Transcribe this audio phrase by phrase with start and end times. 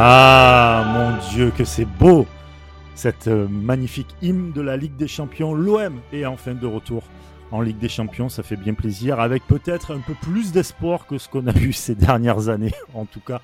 [0.00, 2.24] Ah mon Dieu que c'est beau
[2.94, 7.02] Cette euh, magnifique hymne de la Ligue des Champions, l'OM est enfin de retour
[7.50, 11.18] en Ligue des Champions, ça fait bien plaisir, avec peut-être un peu plus d'espoir que
[11.18, 13.40] ce qu'on a vu ces dernières années, en tout cas.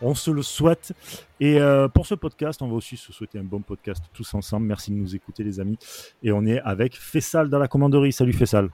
[0.00, 0.94] On se le souhaite.
[1.38, 4.64] Et euh, pour ce podcast, on va aussi se souhaiter un bon podcast tous ensemble.
[4.64, 5.76] Merci de nous écouter, les amis.
[6.22, 8.14] Et on est avec Fessal dans la commanderie.
[8.14, 8.70] Salut Fessal.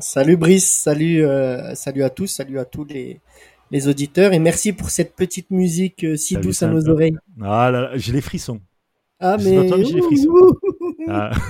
[0.00, 3.18] Salut Brice, salut, euh, salut à tous, salut à tous les,
[3.70, 7.16] les auditeurs et merci pour cette petite musique euh, si douce à nos oreilles.
[7.40, 8.60] Ah là là, j'ai les frissons.
[9.20, 10.56] Ah Je mais pas toi, mais j'ai les frissons.
[11.08, 11.30] Ah.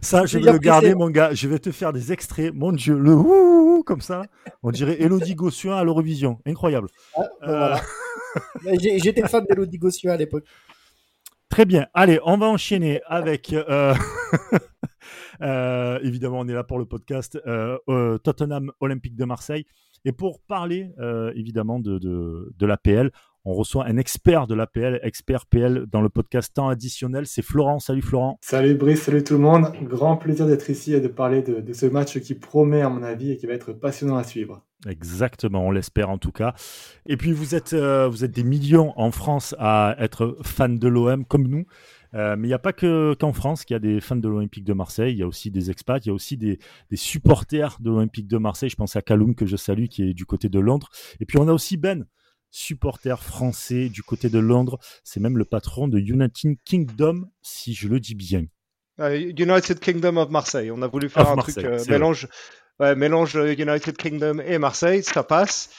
[0.00, 1.34] Ça, je vais le garder, mon gars.
[1.34, 2.54] Je vais te faire des extraits.
[2.54, 4.22] Mon Dieu, le ouh, comme ça.
[4.62, 6.38] On dirait Elodie Gossuin à l'Eurovision.
[6.46, 6.88] Incroyable.
[7.14, 7.76] Ah, ben Euh,
[8.64, 8.78] voilà.
[9.02, 10.44] J'étais fan d'Elodie Gossuin à l'époque.
[11.50, 11.86] Très bien.
[11.92, 13.52] Allez, on va enchaîner avec.
[13.52, 13.94] euh,
[15.42, 17.38] euh, évidemment, on est là pour le podcast
[18.24, 19.66] Tottenham Olympique de Marseille.
[20.06, 23.10] Et pour parler, euh, évidemment, de, de, de l'APL,
[23.44, 27.26] on reçoit un expert de l'APL, expert PL dans le podcast temps additionnel.
[27.26, 27.80] C'est Florent.
[27.80, 28.38] Salut Florent.
[28.40, 29.72] Salut Brice, salut tout le monde.
[29.82, 33.02] Grand plaisir d'être ici et de parler de, de ce match qui promet à mon
[33.02, 34.62] avis et qui va être passionnant à suivre.
[34.88, 36.54] Exactement, on l'espère en tout cas.
[37.06, 40.86] Et puis vous êtes, euh, vous êtes des millions en France à être fans de
[40.86, 41.66] l'OM comme nous.
[42.14, 44.28] Euh, mais il n'y a pas que qu'en France qu'il y a des fans de
[44.28, 45.12] l'Olympique de Marseille.
[45.12, 46.58] Il y a aussi des expats, il y a aussi des,
[46.90, 48.70] des supporters de l'Olympique de Marseille.
[48.70, 50.90] Je pense à Kaloum que je salue qui est du côté de Londres.
[51.20, 52.06] Et puis on a aussi Ben,
[52.50, 54.78] supporter français du côté de Londres.
[55.04, 58.44] C'est même le patron de United Kingdom, si je le dis bien.
[59.00, 60.70] Euh, United Kingdom of Marseille.
[60.70, 62.28] On a voulu faire Of un Marseille, truc euh, mélange,
[62.80, 65.70] ouais, mélange United Kingdom et Marseille, ça passe.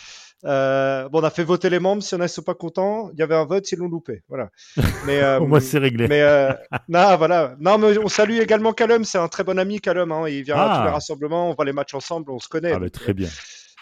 [0.45, 2.03] Euh, bon, on a fait voter les membres.
[2.03, 4.23] Si on ne sont pas contents, il y avait un vote, ils l'ont loupé.
[4.29, 4.49] Voilà.
[5.05, 6.07] Mais, euh, Au moins c'est réglé.
[6.07, 6.53] mais euh,
[6.87, 7.55] non, voilà.
[7.59, 9.03] Non, mais on salue également Callum.
[9.03, 10.11] C'est un très bon ami, Callum.
[10.11, 10.29] Hein.
[10.29, 10.77] Il vient à Ah.
[10.79, 11.49] tous les rassemblements.
[11.49, 12.31] On voit les matchs ensemble.
[12.31, 12.73] On se connaît.
[12.73, 13.29] Ah, très bien.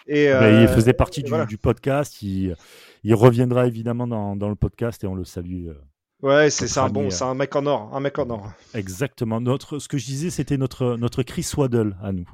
[0.06, 1.44] Et, il faisait partie du, voilà.
[1.46, 2.22] du podcast.
[2.22, 2.56] Il,
[3.04, 5.68] il reviendra évidemment dans, dans le podcast et on le salue.
[6.22, 8.50] Ouais, c'est un bon, c'est un mec en or, un mec en or.
[8.72, 9.38] Exactement.
[9.40, 12.26] Notre, ce que je disais, c'était notre, notre Chris Waddle à nous.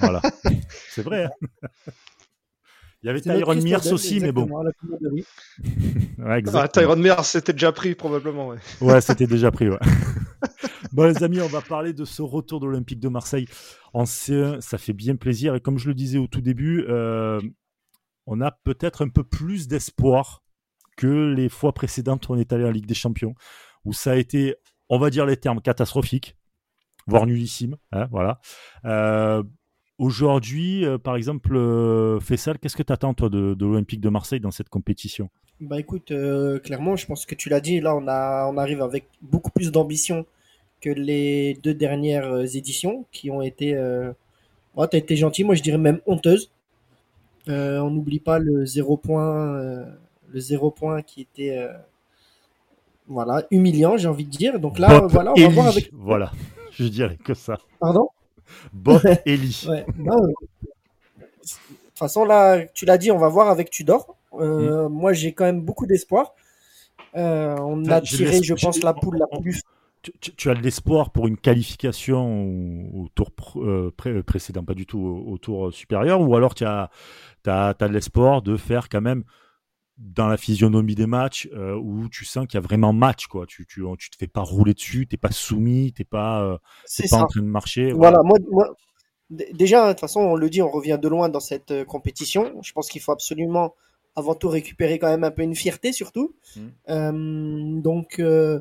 [0.00, 0.20] Voilà.
[0.90, 1.24] c'est vrai.
[1.26, 1.30] hein.
[3.02, 4.46] Il y avait Tyron Mears aussi, mais bon.
[6.18, 6.68] Ouais, Ah, exactement.
[6.68, 8.48] Tyron Mears, c'était déjà pris probablement.
[8.48, 8.58] Ouais.
[8.80, 9.68] Ouais, c'était déjà pris.
[9.70, 9.78] Ouais.
[10.92, 13.46] bon, les amis, on va parler de ce retour de l'Olympique de Marseille
[13.94, 14.60] en C1.
[14.60, 15.54] Ça fait bien plaisir.
[15.54, 17.40] Et comme je le disais au tout début, euh,
[18.26, 20.42] on a peut-être un peu plus d'espoir
[20.98, 23.34] que les fois précédentes où on est allé en Ligue des Champions,
[23.86, 24.56] où ça a été,
[24.90, 26.36] on va dire les termes, catastrophiques,
[27.06, 27.76] voire nullissime.
[27.92, 28.40] hein, voilà.
[28.84, 29.42] Euh,
[30.00, 34.08] Aujourd'hui, euh, par exemple, euh, Fessal, qu'est-ce que tu attends, toi, de, de l'Olympique de
[34.08, 35.28] Marseille dans cette compétition?
[35.60, 38.80] Bah écoute, euh, clairement, je pense que tu l'as dit, là on a, on arrive
[38.80, 40.24] avec beaucoup plus d'ambition
[40.80, 44.10] que les deux dernières éditions qui ont été, euh...
[44.74, 46.50] oh, t'as été gentil, moi je dirais même honteuses.
[47.48, 49.84] Euh, on n'oublie pas le zéro point,
[50.30, 51.62] le zéro point qui était,
[53.06, 54.58] voilà, humiliant, j'ai envie de dire.
[54.58, 55.90] Donc là, Bob voilà, on va voir avec.
[55.92, 56.32] Voilà,
[56.72, 57.58] je dirais que ça.
[57.78, 58.08] Pardon?
[58.72, 59.00] Bob.
[59.68, 60.32] Ouais, non, euh, De
[61.42, 64.16] toute façon, là, tu l'as dit, on va voir avec Tudor.
[64.34, 66.34] Euh, Moi, j'ai quand même beaucoup d'espoir.
[67.16, 69.60] Euh, on Enfin, a tiré, je pense, la poule la plus.
[70.02, 72.44] Tu, tu- tu as de l'espoir pour une qualification
[72.94, 76.54] au, au tour pr- pré- précédent, pas du tout au, au tour supérieur, ou alors
[76.54, 76.88] tu as,
[77.42, 79.24] t'as- t'as de l'espoir de faire quand même
[80.00, 83.46] dans la physionomie des matchs euh, où tu sens qu'il y a vraiment match, quoi.
[83.46, 86.58] Tu, tu, tu te fais pas rouler dessus, t'es pas soumis, t'es pas, euh,
[86.96, 87.22] t'es pas ça.
[87.24, 87.92] en train de marcher.
[87.92, 88.38] Voilà, moi,
[89.30, 92.60] déjà, de toute façon, on le dit, on revient de loin dans cette euh, compétition.
[92.62, 93.74] Je pense qu'il faut absolument,
[94.16, 96.34] avant tout, récupérer quand même un peu une fierté, surtout.
[96.56, 96.60] Mm.
[96.88, 98.60] Euh, donc, euh,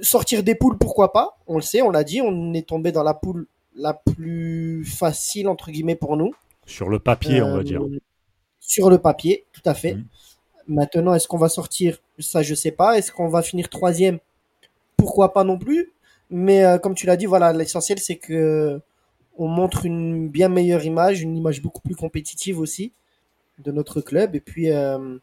[0.00, 1.38] sortir des poules, pourquoi pas?
[1.46, 5.48] On le sait, on l'a dit, on est tombé dans la poule la plus facile,
[5.48, 6.32] entre guillemets, pour nous.
[6.66, 7.82] Sur le papier, on va dire.
[8.60, 9.94] Sur le papier, tout à fait.
[9.94, 10.04] Mm.
[10.68, 11.98] Maintenant, est-ce qu'on va sortir?
[12.18, 12.98] Ça, je sais pas.
[12.98, 14.18] Est-ce qu'on va finir troisième?
[14.96, 15.92] Pourquoi pas non plus.
[16.30, 18.80] Mais euh, comme tu l'as dit, voilà, l'essentiel c'est que
[19.38, 22.92] on montre une bien meilleure image, une image beaucoup plus compétitive aussi
[23.58, 24.36] de notre club.
[24.36, 25.18] Et puis, euh,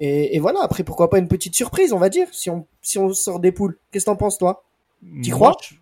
[0.00, 0.60] et, et voilà.
[0.62, 3.52] Après, pourquoi pas une petite surprise, on va dire, si on si on sort des
[3.52, 3.78] poules.
[3.90, 4.64] Qu'est-ce que t'en penses, toi?
[5.02, 5.56] Moi, crois?
[5.62, 5.74] je-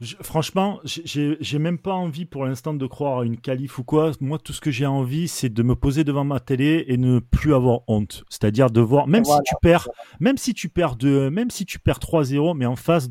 [0.00, 4.12] je- franchement, j'ai- même pas envie pour l'instant de croire à une qualif ou quoi.
[4.20, 7.18] Moi, tout ce que j'ai envie, c'est de me poser devant ma télé et ne
[7.18, 8.24] plus avoir honte.
[8.28, 9.42] C'est-à-dire de voir, même Voilà.
[9.44, 9.88] si tu perds,
[10.20, 13.08] même si tu perds de, même si tu perds 3-0, mais en face,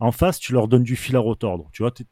[0.00, 1.68] en face, tu leur donnes du fil à retordre.
[1.72, 2.04] Tu vois, t'es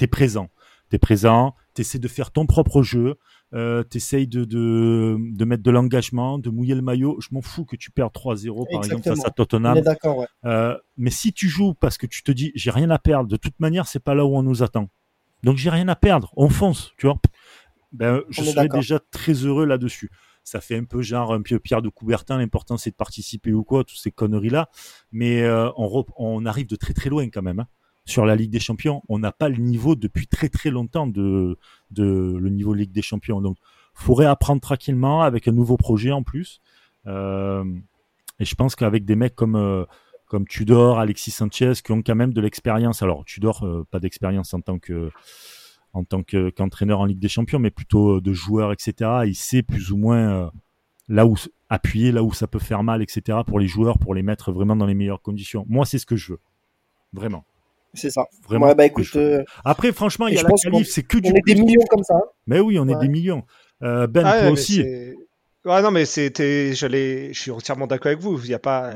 [0.00, 0.48] es présent,
[0.90, 3.16] t'es présent, t'essaies de faire ton propre jeu.
[3.52, 7.18] Euh, t'essayes de, de, de mettre de l'engagement, de mouiller le maillot.
[7.20, 9.30] Je m'en fous que tu perds 3-0 par exemple face à.
[9.30, 9.76] Tottenham.
[9.76, 10.26] Ouais.
[10.44, 13.36] Euh, mais si tu joues parce que tu te dis j'ai rien à perdre, de
[13.36, 14.88] toute manière c'est pas là où on nous attend.
[15.42, 17.18] Donc j'ai rien à perdre, on fonce, tu vois.
[17.92, 20.10] Ben, je serais déjà très heureux là-dessus.
[20.44, 23.64] ça fait un peu genre un pied Pierre de Coubertin, l'important c'est de participer ou
[23.64, 24.68] quoi, toutes ces conneries-là.
[25.10, 27.58] Mais euh, on, on arrive de très très loin quand même.
[27.58, 27.66] Hein.
[28.10, 31.56] Sur la Ligue des Champions, on n'a pas le niveau depuis très très longtemps de,
[31.96, 33.40] le niveau Ligue des Champions.
[33.40, 33.56] Donc,
[33.94, 36.60] faudrait apprendre tranquillement avec un nouveau projet en plus.
[37.06, 37.62] Euh,
[38.40, 39.84] et je pense qu'avec des mecs comme euh,
[40.26, 43.00] comme Tudor, Alexis Sanchez, qui ont quand même de l'expérience.
[43.00, 45.12] Alors Tudor, euh, pas d'expérience en tant que
[45.92, 49.22] en tant qu'entraîneur en Ligue des Champions, mais plutôt de joueur, etc.
[49.24, 50.50] Il sait plus ou moins
[51.08, 51.36] là où
[51.68, 53.38] appuyer, là où ça peut faire mal, etc.
[53.46, 55.64] Pour les joueurs, pour les mettre vraiment dans les meilleures conditions.
[55.68, 56.40] Moi, c'est ce que je veux,
[57.12, 57.44] vraiment.
[57.94, 58.26] C'est ça.
[58.44, 58.72] Vraiment.
[58.74, 59.16] bah écoute.
[59.64, 61.30] Après, franchement, il y a la qualif, c'est que du.
[61.30, 62.14] On est des millions comme ça.
[62.14, 62.28] Hein.
[62.46, 63.42] Mais oui, on est des millions.
[63.80, 64.84] ben, ah toi aussi.
[65.66, 68.40] Non, mais c'était, j'allais, je suis entièrement d'accord avec vous.
[68.42, 68.94] Il y a pas,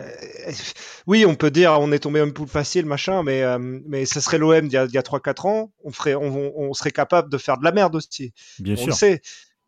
[1.07, 4.23] oui, on peut dire, on est tombé un poule facile, machin, mais, euh, mais ça
[4.23, 6.91] serait l'OM il y a, il y a 3-4 ans, on ferait, on, on, serait
[6.91, 8.33] capable de faire de la merde aussi.
[8.61, 8.87] Bien on sûr.
[8.89, 9.21] Le sait.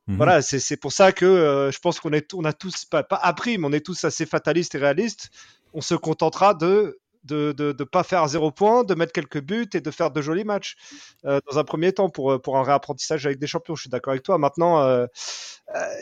[0.07, 0.17] Mhm.
[0.17, 3.17] Voilà, c'est pour ça que euh, je pense qu'on est, on a tous, pas, pas
[3.17, 5.29] appris, mais on est tous assez fatalistes et réalistes.
[5.75, 9.69] On se contentera de de ne de, pas faire zéro point, de mettre quelques buts
[9.75, 10.77] et de faire de jolis matchs
[11.25, 13.75] euh, dans un premier temps pour, euh, pour un réapprentissage avec des champions.
[13.75, 14.39] Je suis d'accord avec toi.
[14.39, 15.07] Maintenant, euh,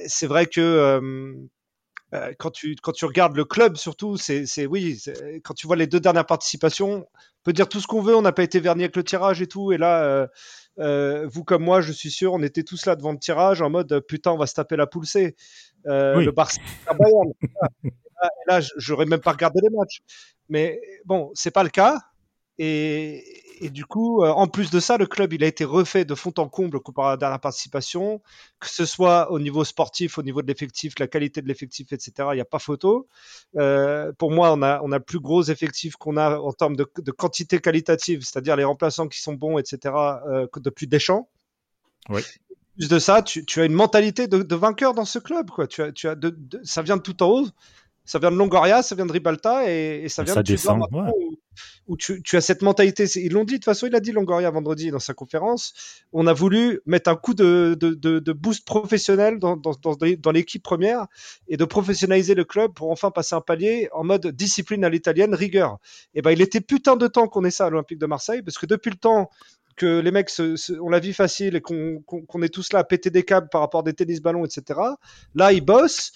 [0.07, 1.35] c'est vrai que
[2.39, 5.03] quand tu, quand tu regardes le club, surtout, c'est oui,
[5.43, 8.23] quand tu vois les deux dernières participations, on peut dire tout ce qu'on veut, on
[8.23, 9.73] n'a pas été verni avec le tirage et tout.
[9.73, 10.29] Et là,
[10.77, 14.01] vous comme moi, je suis sûr, on était tous là devant le tirage en mode
[14.07, 15.35] putain, on va se taper la C.
[15.85, 16.61] Le Barça,
[18.47, 20.01] là, j'aurais même pas regardé les matchs.
[20.49, 22.01] Mais bon, c'est pas le cas.
[22.59, 23.25] Et,
[23.61, 26.15] et, du coup, euh, en plus de ça, le club il a été refait de
[26.15, 28.23] fond en comble comparé à la dernière participation,
[28.61, 32.29] que ce soit au niveau sportif, au niveau de l'effectif, la qualité de l'effectif, etc.
[32.31, 33.09] Il n'y a pas photo.
[33.57, 36.89] Euh, pour moi, on a on a plus gros effectif qu'on a en termes de,
[36.97, 39.93] de quantité qualitative, c'est-à-dire les remplaçants qui sont bons, etc.
[40.29, 41.29] Euh, depuis Deschamps.
[42.09, 42.23] Oui.
[42.77, 45.67] Plus de ça, tu, tu as une mentalité de, de, vainqueur dans ce club, quoi.
[45.67, 47.47] Tu as, tu as de, ça vient de tout en haut
[48.05, 51.11] ça vient de Longoria, ça vient de Ribalta et, ça vient ça de descend, ouais.
[51.87, 53.05] où, tu, tu, as cette mentalité.
[53.17, 55.73] Ils l'ont dit, de toute façon, il a dit Longoria vendredi dans sa conférence.
[56.13, 59.97] On a voulu mettre un coup de, de, de, de boost professionnel dans, dans, dans,
[59.97, 61.07] dans l'équipe première
[61.49, 65.35] et de professionnaliser le club pour enfin passer un palier en mode discipline à l'italienne,
[65.35, 65.79] rigueur.
[66.15, 68.59] Et ben, il était putain de temps qu'on ait ça à l'Olympique de Marseille parce
[68.59, 69.31] que depuis le temps
[69.77, 72.81] que les mecs se, se, ont la vie facile et qu'on qu est tous là
[72.81, 74.79] à péter des câbles par rapport à des tennis ballons, etc.
[75.35, 76.13] Là, ils bossent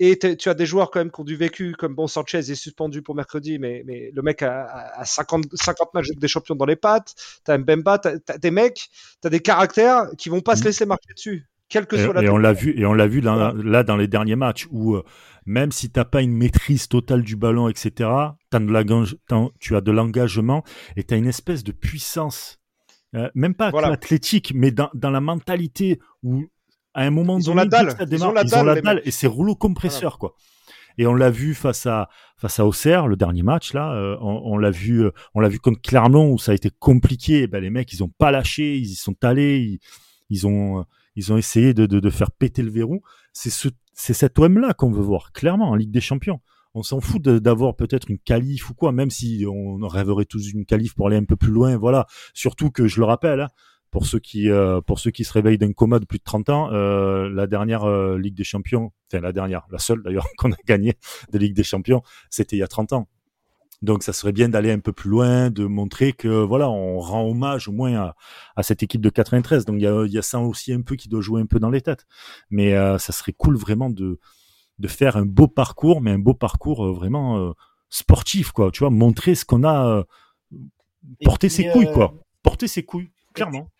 [0.00, 2.54] et tu as des joueurs quand même qui ont du vécu, comme bon Sanchez est
[2.54, 6.66] suspendu pour mercredi, mais, mais le mec a, a 50, 50 matchs des champions dans
[6.66, 7.14] les pattes.
[7.44, 8.88] T'as Mbemba, t'as as des mecs,
[9.20, 10.64] t'as des caractères qui vont pas se mm.
[10.64, 11.48] laisser marcher dessus.
[11.68, 13.82] Quelle que et, soit la et on l'a vu et on l'a vu là, là,
[13.82, 15.04] dans les derniers matchs où euh,
[15.44, 19.90] même si t'as pas une maîtrise totale du ballon etc as de tu as de
[19.90, 20.64] l'engagement
[20.96, 22.58] et tu as une espèce de puissance
[23.14, 23.88] euh, même pas voilà.
[23.88, 26.46] athlétique mais dans, dans la mentalité où
[26.98, 27.94] à un moment ils donné, ont la dalle.
[28.06, 30.32] Démarre, ils ont la dalle, la dalle et c'est rouleau compresseur voilà.
[30.32, 30.34] quoi.
[30.98, 34.40] Et on l'a vu face à face à Auxerre le dernier match là, euh, on,
[34.52, 37.46] on l'a vu euh, on l'a vu contre Clermont où ça a été compliqué.
[37.46, 39.78] Ben, les mecs ils ont pas lâché, ils y sont allés, ils,
[40.28, 40.84] ils ont
[41.14, 43.00] ils ont essayé de, de, de faire péter le verrou.
[43.32, 46.40] C'est ce c'est cet OM là qu'on veut voir clairement en Ligue des Champions.
[46.74, 50.64] On s'en fout d'avoir peut-être une qualif ou quoi, même si on rêverait tous d'une
[50.66, 51.76] qualif pour aller un peu plus loin.
[51.76, 52.06] Voilà.
[52.34, 53.48] Surtout que je le rappelle, hein,
[53.90, 56.48] pour ceux qui euh, pour ceux qui se réveillent d'un coma de plus de 30
[56.50, 60.52] ans, euh, la dernière euh, Ligue des Champions, enfin la dernière, la seule d'ailleurs qu'on
[60.52, 60.94] a gagné
[61.32, 63.08] de Ligue des Champions, c'était il y a 30 ans.
[63.80, 67.22] Donc ça serait bien d'aller un peu plus loin, de montrer que voilà, on rend
[67.28, 68.16] hommage au moins à,
[68.56, 69.64] à cette équipe de 93.
[69.64, 71.60] Donc il y a, y a ça aussi un peu qui doit jouer un peu
[71.60, 72.04] dans les têtes.
[72.50, 74.18] Mais euh, ça serait cool vraiment de
[74.78, 77.52] de faire un beau parcours, mais un beau parcours euh, vraiment
[77.88, 78.70] sportif quoi.
[78.72, 80.04] Tu vois, montrer ce qu'on a,
[81.24, 83.70] porter ses couilles quoi, porter ses couilles clairement.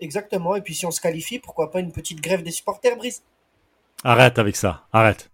[0.00, 0.54] Exactement.
[0.56, 3.22] Et puis si on se qualifie, pourquoi pas une petite grève des supporters, Brice?
[4.04, 4.86] Arrête avec ça.
[4.92, 5.30] Arrête.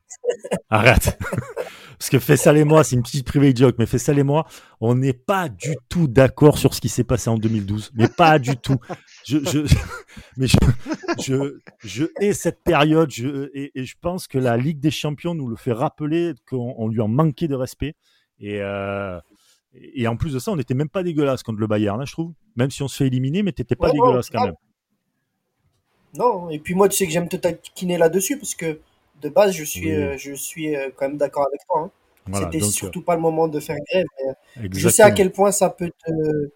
[0.71, 1.19] Arrête.
[1.99, 4.47] Parce que Fessal et moi, c'est une petite private joke, mais Fessal et moi,
[4.81, 7.93] on n'est pas du tout d'accord sur ce qui s'est passé en 2012.
[7.95, 8.79] Mais pas du tout.
[9.27, 9.61] Je, je,
[10.37, 10.57] mais je,
[11.21, 15.35] je, je hais cette période je, et, et, je pense que la Ligue des Champions
[15.35, 17.95] nous le fait rappeler qu'on lui en manquait de respect.
[18.41, 19.19] Et, euh,
[19.81, 22.13] et en plus de ça, on n'était même pas dégueulasse contre le Bayern, hein, je
[22.13, 22.33] trouve.
[22.57, 24.55] Même si on se fait éliminer, mais t'étais pas dégueulasse quand même.
[26.17, 28.79] Non, et puis moi, tu sais que j'aime te taquiner là-dessus parce que
[29.21, 29.93] de base, je suis, oui.
[29.93, 31.81] euh, je suis euh, quand même d'accord avec toi.
[31.81, 31.91] Hein.
[32.27, 34.07] Voilà, C'était surtout pas le moment de faire grève.
[34.57, 36.51] Mais je sais à quel point ça peut te,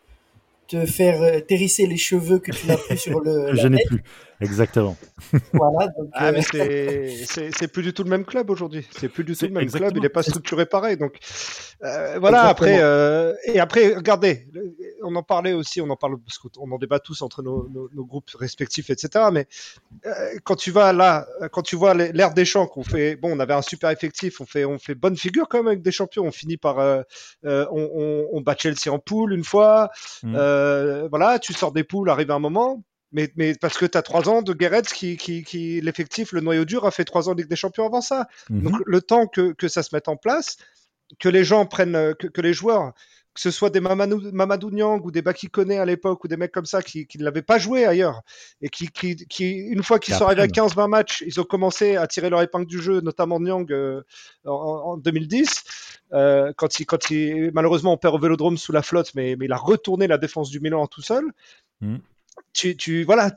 [0.68, 3.54] te faire euh, les cheveux que tu n'as plus sur le.
[3.54, 4.02] je n'ai plus,
[4.40, 4.96] exactement.
[5.52, 5.88] voilà.
[5.88, 8.86] Donc, ah, mais c'est plus du tout le même club aujourd'hui.
[8.90, 9.92] C'est plus du tout le même club.
[9.96, 10.96] Il n'est pas structuré pareil.
[10.96, 11.18] Donc
[11.84, 12.42] euh, voilà.
[12.42, 12.50] Exactement.
[12.50, 14.46] Après euh, et après, regardez,
[15.02, 18.30] on en parlait aussi, on en parle parce qu'on en débat tous entre nos, groupes
[18.30, 19.26] respectifs, etc.
[19.32, 19.46] Mais
[20.06, 23.40] euh, quand tu vas là, quand tu vois l'ère des champs qu'on fait, bon, on
[23.40, 26.24] avait un super effectif, on fait, on fait bonne figure quand même avec des champions.
[26.24, 27.02] On finit par, euh,
[27.44, 29.90] on, on, on, bat Chelsea en poule une fois.
[30.22, 30.36] Mmh.
[31.10, 32.82] voilà, tu sors des poules, arrive un moment.
[33.12, 36.40] Mais, mais, parce que tu as trois ans de Guéret qui, qui, qui l'effectif, le
[36.40, 38.26] noyau dur, a fait trois ans de Ligue des Champions avant ça.
[38.50, 38.62] Mmh.
[38.62, 40.58] Donc le temps que, que, ça se mette en place,
[41.18, 42.92] que les gens prennent, que, que les joueurs
[43.38, 46.50] que ce soit des Mamadou, Mamadou Niang ou des Bakikone à l'époque ou des mecs
[46.50, 48.22] comme ça qui, qui ne l'avaient pas joué ailleurs
[48.60, 51.94] et qui, qui, qui une fois qu'ils sont arrivés à 15-20 matchs, ils ont commencé
[51.94, 54.02] à tirer leur épingle du jeu, notamment Niang euh,
[54.44, 55.62] en, en, 2010.
[56.14, 59.44] Euh, quand il, quand il, malheureusement, on perd au Vélodrome sous la flotte, mais, mais
[59.44, 61.24] il a retourné la défense du Milan tout seul.
[61.80, 61.98] Mm.
[62.52, 63.32] Tu, tu, voilà,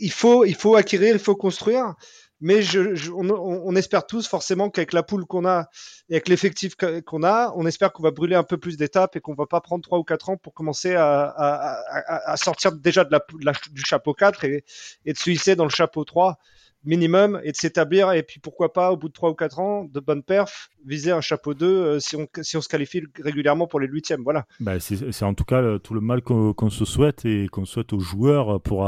[0.00, 1.94] il faut, il faut acquérir, il faut construire.
[2.40, 5.68] Mais je, on, espère tous forcément qu'avec la poule qu'on a
[6.10, 9.20] et avec l'effectif qu'on a, on espère qu'on va brûler un peu plus d'étapes et
[9.20, 13.52] qu'on va pas prendre 3 ou 4 ans pour commencer à, sortir déjà de la,
[13.70, 14.64] du chapeau 4 et,
[15.06, 16.38] et de se hisser dans le chapeau 3
[16.84, 19.84] minimum et de s'établir et puis pourquoi pas au bout de 3 ou 4 ans
[19.84, 23.66] de bonne perf viser un chapeau 2 euh, si, on, si on se qualifie régulièrement
[23.66, 24.46] pour les huitièmes voilà.
[24.60, 28.00] Bah c'est en tout cas tout le mal qu'on se souhaite et qu'on souhaite aux
[28.00, 28.84] joueurs pour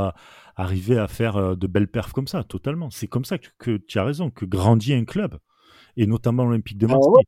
[0.56, 2.90] arriver à faire euh, de belles perfs comme ça totalement.
[2.90, 5.38] C'est comme ça que, tu as raison que grandit un club.
[5.96, 7.24] Et notamment l'Olympique de ah Marseille.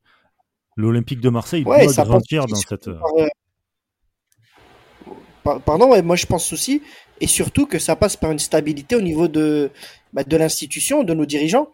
[0.77, 2.99] l'Olympique de Marseille doit grandir dans cette euh,
[5.65, 6.83] pardon moi je pense aussi
[7.21, 9.71] et surtout que ça passe par une stabilité au niveau de,
[10.13, 11.69] bah, de l'institution, de nos dirigeants.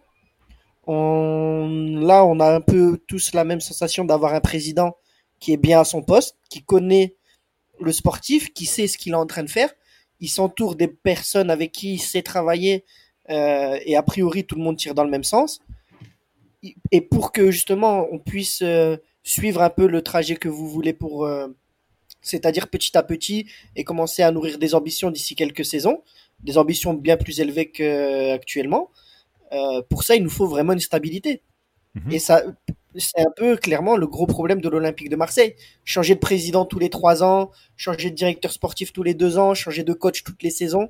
[0.86, 4.96] Là, on a un peu tous la même sensation d'avoir un président
[5.40, 7.14] qui est bien à son poste, qui connaît
[7.80, 9.70] le sportif, qui sait ce qu'il est en train de faire.
[10.20, 12.84] Il s'entoure des personnes avec qui il sait travailler
[13.30, 15.60] euh, et a priori tout le monde tire dans le même sens.
[16.92, 20.94] Et pour que justement on puisse euh, suivre un peu le trajet que vous voulez
[20.94, 21.48] pour, euh,
[22.24, 26.02] c'est-à-dire petit à petit, et commencer à nourrir des ambitions d'ici quelques saisons,
[26.42, 28.90] des ambitions bien plus élevées qu'actuellement.
[29.52, 31.42] Euh, pour ça, il nous faut vraiment une stabilité.
[31.94, 32.12] Mhm.
[32.12, 32.42] Et ça,
[32.96, 35.54] c'est un peu clairement le gros problème de l'Olympique de Marseille.
[35.84, 39.54] Changer de président tous les trois ans, changer de directeur sportif tous les deux ans,
[39.54, 40.88] changer de coach toutes les saisons,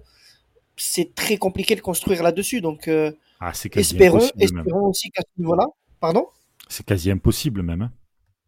[0.76, 2.60] c'est très compliqué de construire là-dessus.
[2.60, 5.66] Donc, euh, ah, espérons, espérons aussi qu'à ce niveau-là,
[6.00, 6.26] pardon?
[6.68, 7.82] C'est quasi impossible même.
[7.82, 7.92] Hein.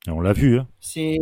[0.06, 0.58] Et on l'a vu.
[0.58, 0.68] Hein.
[0.80, 1.18] C'est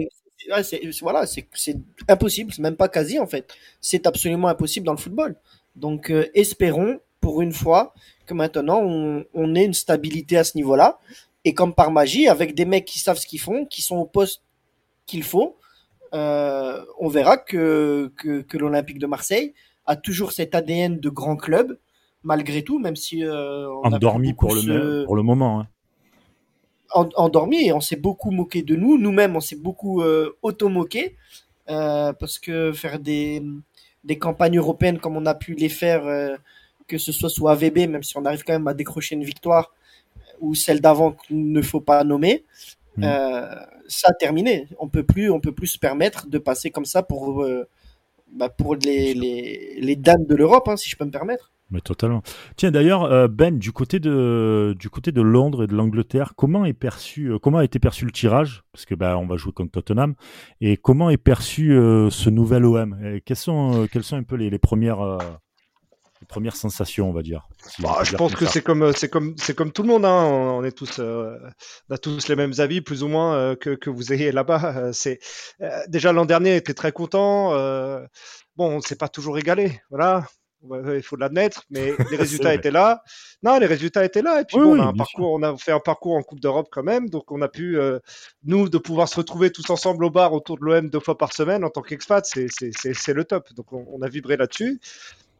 [1.02, 1.76] voilà, c'est
[2.08, 3.52] impossible, c'est même pas quasi en fait.
[3.80, 5.36] C'est absolument impossible dans le football.
[5.76, 7.94] Donc euh, espérons pour une fois
[8.26, 10.98] que maintenant on, ait une stabilité à ce niveau-là.
[11.44, 14.06] Et comme par magie, avec des mecs qui savent ce qu'ils font, qui sont au
[14.06, 14.42] poste
[15.06, 15.58] qu'il faut,
[16.14, 19.52] euh, on verra que, que, l'Olympique de Marseille
[19.84, 21.78] a toujours cet ADN de grand club,
[22.22, 25.60] malgré tout, même si euh, on endormi pour le, pour le moment.
[25.60, 25.68] Hein
[26.94, 28.96] endormi et on s'est beaucoup moqué de nous.
[28.98, 31.16] Nous-mêmes, on s'est beaucoup euh, auto-moqué
[31.68, 33.42] euh, parce que faire des,
[34.04, 36.36] des campagnes européennes comme on a pu les faire, euh,
[36.86, 39.72] que ce soit sous AVB, même si on arrive quand même à décrocher une victoire,
[40.40, 42.44] ou celle d'avant qu'il ne faut pas nommer,
[42.96, 43.04] mmh.
[43.88, 44.68] ça a terminé.
[44.78, 47.46] On peut plus, on peut plus se permettre de passer comme ça pour,
[48.32, 51.53] bah, pour les, les, les dames de l'Europe, hein, si je peux me permettre.
[51.70, 52.22] Mais totalement.
[52.56, 56.64] Tiens, d'ailleurs, euh, Ben, du côté de du côté de Londres et de l'Angleterre, comment
[56.64, 58.64] est perçu, euh, comment a été perçu le tirage?
[58.72, 60.14] Parce que bah, on va jouer contre Tottenham.
[60.60, 64.36] Et comment est perçu euh, ce nouvel OM et quelles sont quelles sont un peu
[64.36, 65.18] les, premières
[66.20, 67.48] les premières sensations, on va dire?
[67.78, 70.04] Bah, Je pense que c'est comme c'est comme c'est comme tout le monde.
[70.04, 70.24] Hein.
[70.24, 74.12] On, est tous on a tous les mêmes avis, plus ou moins que, que vous
[74.12, 74.92] ayez là-bas.
[74.92, 75.18] C'est
[75.88, 77.52] déjà l'an dernier, était très content.
[78.56, 80.26] bon, on s'est pas toujours régalé, voilà
[80.94, 83.02] il faut l'admettre, mais les résultats étaient là.
[83.42, 84.40] Non, les résultats étaient là.
[84.40, 86.68] Et puis bon, on a un parcours, on a fait un parcours en Coupe d'Europe
[86.70, 87.98] quand même, donc on a pu euh,
[88.44, 91.32] nous de pouvoir se retrouver tous ensemble au bar autour de l'OM deux fois par
[91.32, 93.52] semaine en tant qu'expat, c'est le top.
[93.54, 94.80] Donc on, a vibré là-dessus.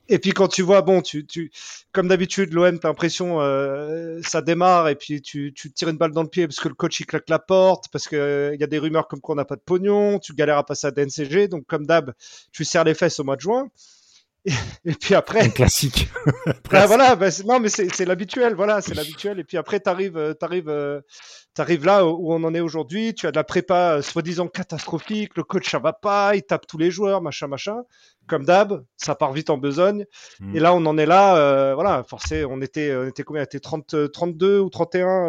[0.09, 1.51] Et puis quand tu vois, bon, tu, tu
[1.93, 6.13] comme d'habitude, l'OM, t'as l'impression, euh, ça démarre et puis tu, tu tires une balle
[6.13, 8.61] dans le pied parce que le coach il claque la porte, parce que euh, il
[8.61, 10.87] y a des rumeurs comme quoi on n'a pas de pognon, tu galères à passer
[10.87, 12.13] à DNCG, donc comme d'hab,
[12.53, 13.71] tu serres les fesses au mois de juin.
[14.85, 15.41] Et, puis après.
[15.41, 16.11] Un classique.
[16.71, 19.39] bah, voilà, bah, non, mais c'est l'habituel, voilà, c'est l'habituel.
[19.39, 21.01] Et puis après, t'arrives, euh, t'arrives, euh,
[21.55, 23.15] t'arrives là où on en est aujourd'hui.
[23.15, 25.37] Tu as de la prépa euh, soi-disant catastrophique.
[25.37, 27.83] Le coach ça va pas, il tape tous les joueurs, machin, machin.
[28.27, 30.05] Comme d'hab, ça part vite en besogne.
[30.41, 30.57] Hmm.
[30.57, 32.45] Et là, on en est là, voilà, forcé.
[32.45, 33.43] On était, on était combien?
[33.43, 35.29] On était 30, 32 ou 31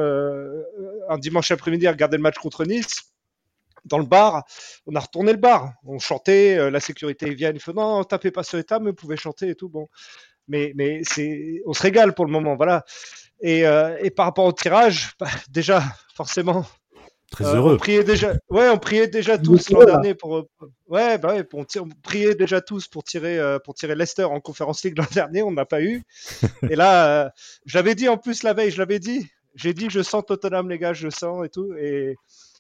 [1.10, 3.15] un dimanche après-midi à regarder le match contre Nice
[3.86, 4.44] dans le bar,
[4.88, 8.32] on a retourné le bar, on chantait, euh, la sécurité vient, il faut non, tapez
[8.32, 9.88] pas sur les tables, mais vous pouvez chanter et tout, bon.
[10.48, 12.84] Mais, mais c'est, on se régale pour le moment, voilà.
[13.42, 16.66] Et, euh, et par rapport au tirage, bah, déjà, forcément,
[17.32, 17.74] Très Euh, heureux.
[17.74, 20.46] On priait déjà, ouais, on priait déjà tous l'an dernier pour,
[20.88, 23.96] ouais, bah ouais, pour- on, tire- on priait déjà tous pour tirer, euh, pour tirer
[23.96, 26.04] Leicester en Conférence League l'an dernier, on n'a pas eu.
[26.72, 27.30] et là, euh,
[27.66, 30.78] j'avais dit en plus la veille, je l'avais dit, j'ai dit, je sens Tottenham les
[30.78, 32.16] gars, je sens et tout, et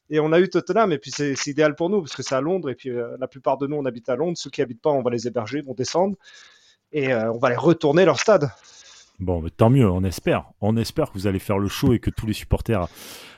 [0.09, 2.41] et on a eu Tottenham et puis c'est idéal pour nous parce que c'est à
[2.41, 4.81] Londres et puis euh, la plupart de nous on habite à Londres, ceux qui habitent
[4.81, 6.15] pas, on va les héberger, ils vont descendre
[6.91, 8.49] et euh, on va les retourner leur stade.
[9.19, 10.51] Bon, mais tant mieux, on espère.
[10.61, 12.87] On espère que vous allez faire le show et que tous les supporters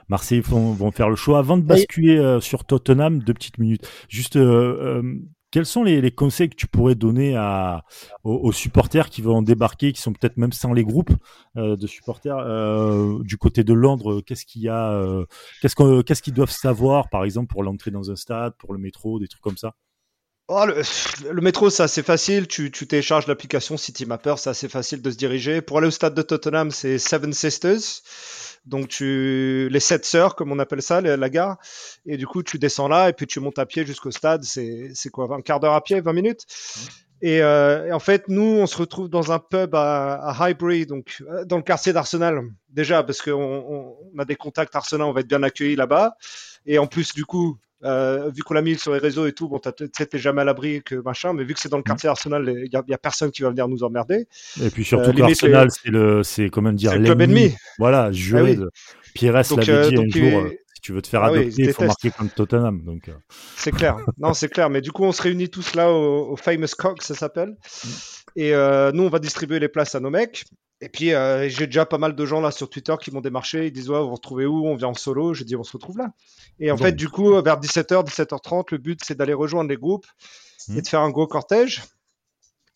[0.09, 1.35] marseillais vont, vont faire le show.
[1.35, 3.87] Avant de basculer euh, sur Tottenham, deux petites minutes.
[4.09, 5.19] Juste, euh, euh,
[5.51, 7.83] quels sont les, les conseils que tu pourrais donner à,
[8.23, 11.11] aux, supporters qui vont débarquer, qui sont peut-être même sans les groupes
[11.55, 15.25] euh, de supporters euh, du côté de Londres Qu'est-ce qu'il y a euh,
[15.61, 19.27] Qu'est-ce qu'ils doivent savoir, par exemple, pour l'entrée dans un stade, pour le métro, des
[19.27, 19.73] trucs comme ça?
[20.49, 20.81] Oh, le,
[21.29, 22.47] le métro, c'est assez facile.
[22.47, 25.61] Tu, tu télécharges l'application City Mapper, c'est assez facile de se diriger.
[25.61, 28.01] Pour aller au stade de Tottenham, c'est Seven Sisters.
[28.65, 31.57] Donc, tu, les sept sœurs, comme on appelle ça, la, gare.
[32.05, 34.43] Et du coup, tu descends là et puis tu montes à pied jusqu'au stade.
[34.43, 36.45] C'est, c'est quoi, un quart d'heure à pied, 20 minutes?
[37.21, 40.85] Et, euh, et en fait, nous, on se retrouve dans un pub à, à Highbury,
[40.85, 42.41] donc euh, dans le quartier d'Arsenal.
[42.69, 46.15] Déjà, parce qu'on on, on a des contacts Arsenal, on va être bien accueillis là-bas.
[46.65, 49.47] Et en plus, du coup, euh, vu qu'on l'a mis sur les réseaux et tout,
[49.47, 52.43] bon, t'es jamais à l'abri que machin, mais vu que c'est dans le quartier Arsenal,
[52.47, 54.27] il y, a- personne qui va venir nous emmerder.
[54.61, 57.55] Et puis surtout Euh, que limite, l'Arsenal, c'est le, c'est comment dire, le club ennemi.
[57.77, 58.67] Voilà, juré Ah oui.
[59.13, 61.85] Pires l'avait dit un jour, si tu veux te faire Ah oui, adopter, il faut
[61.85, 62.81] marquer contre Tottenham.
[62.83, 63.13] Donc, euh,
[63.55, 63.97] C'est clair.
[64.17, 64.69] non, c'est clair.
[64.69, 67.55] Mais du coup, on se réunit tous là au, au Famous Cock, ça s'appelle.
[68.35, 70.45] Et euh, nous, on va distribuer les places à nos mecs.
[70.79, 73.67] Et puis, euh, j'ai déjà pas mal de gens là sur Twitter qui m'ont démarché.
[73.67, 74.67] Ils disent, ouais, vous vous retrouvez où?
[74.67, 75.33] On vient en solo.
[75.33, 76.11] J'ai dit, on se retrouve là.
[76.59, 80.05] Et en fait, du coup, vers 17h, 17h30, le but, c'est d'aller rejoindre les groupes
[80.75, 81.83] et de faire un gros cortège.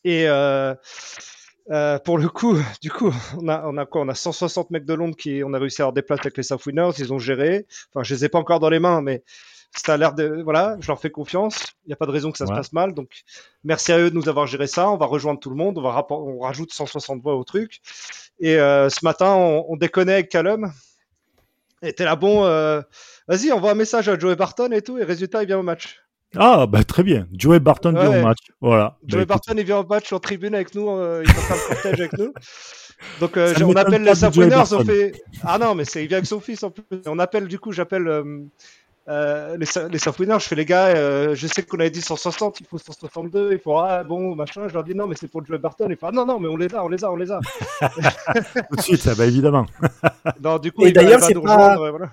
[0.04, 0.74] Et euh,
[1.70, 4.02] euh, pour le coup, du coup, on a, on a quoi?
[4.02, 6.38] On a 160 mecs de Londres qui, on a réussi à avoir des places avec
[6.38, 6.92] les South Winners.
[6.98, 7.68] Ils ont géré.
[7.94, 9.24] Enfin, je les ai pas encore dans les mains, mais
[9.74, 11.74] ça a l'air de, voilà, je leur fais confiance.
[11.86, 12.94] Il n'y a pas de raison que ça se passe mal.
[12.94, 13.22] Donc,
[13.64, 14.90] merci à eux de nous avoir géré ça.
[14.90, 15.78] On va rejoindre tout le monde.
[15.78, 17.80] On va on rajoute 160 voix au truc.
[18.40, 20.72] Et euh, ce matin, on, on déconnait avec Callum.
[21.82, 22.82] Et t'es là, bon, euh,
[23.28, 24.98] vas-y, envoie un message à Joey Barton et tout.
[25.00, 26.00] Et résultat, il vient au match.
[26.38, 27.28] Ah, bah très bien.
[27.34, 28.38] Joey Barton vient au match.
[28.62, 28.84] Voilà.
[28.84, 30.90] Bah, Joey Barton, il vient au match en tribune avec nous.
[30.90, 32.34] euh, il va faire le cortège avec nous.
[33.20, 34.54] Donc, euh, on appelle les Winners.
[34.54, 34.86] On Barton.
[34.86, 35.24] fait.
[35.44, 36.84] Ah non, mais c'est, il vient avec son fils en plus.
[37.08, 38.44] On appelle, du coup, j'appelle euh,
[39.08, 40.38] euh, les, les South Winners.
[40.40, 43.52] Je fais, les gars, euh, je sais qu'on avait dit 160, il faut 162.
[43.54, 44.68] Il faut, ah bon, machin.
[44.68, 45.88] Je leur dis, non, mais c'est pour Joey Barton.
[45.90, 47.40] Il fait, ah non, non, mais on les a, on les a, on les a.
[48.70, 49.66] tout de suite, ah, bah, évidemment.
[50.44, 52.10] Non, du coup, Et d'ailleurs, c'est pas- rejoindre, voilà.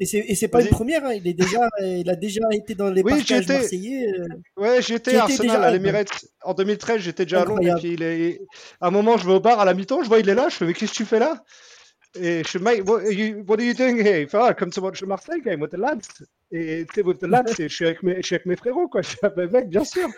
[0.00, 2.74] Et c'est et c'est pas une première, hein, il est déjà il a déjà été
[2.74, 3.52] dans les Oui, j'y partages étais.
[3.58, 4.06] marseillais.
[4.18, 4.26] euh,
[4.60, 7.00] Ouais, j'étais à Arsenal déjà à à l'Emirates en 2013.
[7.02, 7.60] J'étais déjà à Londres.
[7.62, 7.80] Et Incroyable.
[7.80, 8.40] puis il est...
[8.80, 10.02] à un moment, je vais au bar à la mi-temps.
[10.02, 10.48] Je vois il est là.
[10.48, 11.44] Je fais mais qu'est-ce que tu fais là?
[12.14, 14.26] Et je fais mate, what are you, what are you doing here?
[14.28, 16.08] Fait ah, come to watch the Marseille game with the lads.
[16.50, 18.88] Et sais, with the lads, et je suis avec mes, je suis avec mes frérots
[18.88, 19.00] quoi.
[19.02, 20.08] Je ben, mec, bien sûr.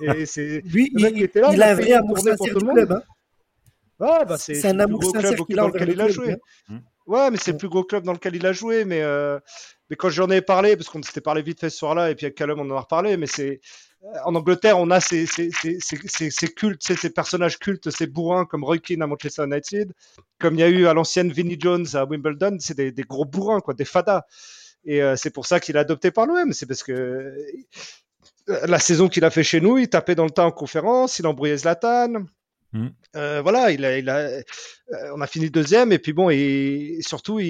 [0.00, 2.36] Et c'est Lui, Le mec il, était là, il il a a un amour sincère
[2.36, 2.76] tout du le monde.
[2.76, 2.92] club.
[2.92, 3.02] hein.
[4.00, 6.26] ah, bah, c'est un amour sincère club dans lequel il a joué.
[6.26, 6.38] club.
[6.70, 6.78] hein.
[7.06, 7.58] Ouais, mais c'est le Ouais.
[7.58, 8.84] plus gros club dans lequel il a joué.
[8.84, 9.38] Mais, euh,
[9.90, 12.26] mais quand j'en ai parlé, parce qu'on s'était parlé vite fait ce soir-là, et puis
[12.26, 13.60] avec Callum, on en a reparlé, mais c'est.
[14.04, 18.78] Euh, En Angleterre, on a ces, ces, ces, cultes, personnages cultes, ces bourrins comme Roy
[18.78, 19.92] Keane à Manchester United,
[20.38, 23.24] comme il y a eu à l'ancienne Vinnie Jones à Wimbledon, c'est des, des gros
[23.24, 24.22] bourrins, quoi, des fadas.
[24.84, 26.52] Et euh, c'est pour ça qu'il est adopté par l'OM.
[26.52, 30.30] C'est parce que euh, la saison qu'il a fait chez nous, il tapait dans le
[30.30, 32.26] tas en conférence, il embrouillait Zlatan.
[33.14, 34.28] Euh, voilà, il a, il a,
[35.14, 37.46] on a fini deuxième et puis bon, et, surtout il,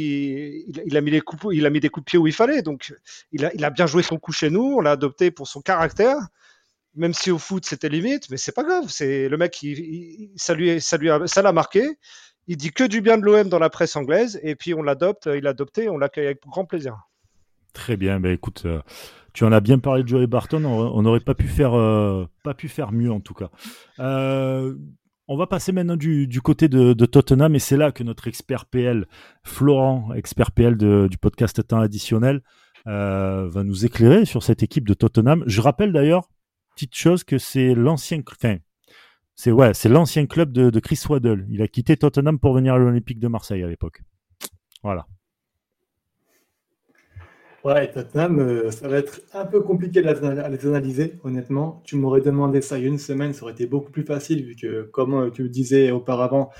[0.69, 2.33] il, il a mis les coups, il a mis des coups de pied où il
[2.35, 2.61] fallait.
[2.61, 2.95] Donc
[3.33, 4.77] il a, il a bien joué son coup chez nous.
[4.77, 6.19] On l'a adopté pour son caractère,
[6.94, 8.85] même si au foot c'était limite, mais c'est pas grave.
[8.88, 11.98] C'est le mec, il, ça lui, ça lui, ça l'a marqué.
[12.46, 15.28] Il dit que du bien de l'OM dans la presse anglaise et puis on l'adopte,
[15.35, 16.96] il l'a adopté, on l'accueille avec grand plaisir.
[17.74, 18.20] Très bien.
[18.20, 18.80] Bah, écoute, euh,
[19.35, 20.64] tu en as bien parlé de Joey Barton.
[20.64, 23.50] On n'aurait pas pu faire, euh, pas pu faire mieux en tout cas.
[23.98, 24.74] Euh,
[25.26, 29.07] on va passer maintenant du, côté de, Tottenham et c'est là que notre expert PL,
[29.42, 32.42] Florent, expert PL du podcast Temps Additionnel,
[32.85, 35.42] va nous éclairer sur cette équipe de Tottenham.
[35.46, 36.28] Je rappelle d'ailleurs,
[36.75, 38.21] petite chose, que c'est l'ancien,
[39.37, 41.47] c'est ouais, c'est l'ancien club de, Chris Waddle.
[41.51, 44.03] Il a quitté Tottenham pour venir à l'Olympique de Marseille à l'époque.
[44.83, 45.07] Voilà.
[47.65, 51.81] Ouais, Tottenham, euh, ça va être un peu compliqué à les analyser, honnêtement.
[51.87, 54.45] Tu m'aurais demandé ça il y a une semaine, ça aurait été beaucoup plus facile,
[54.45, 56.51] vu que, comme euh, tu le disais auparavant,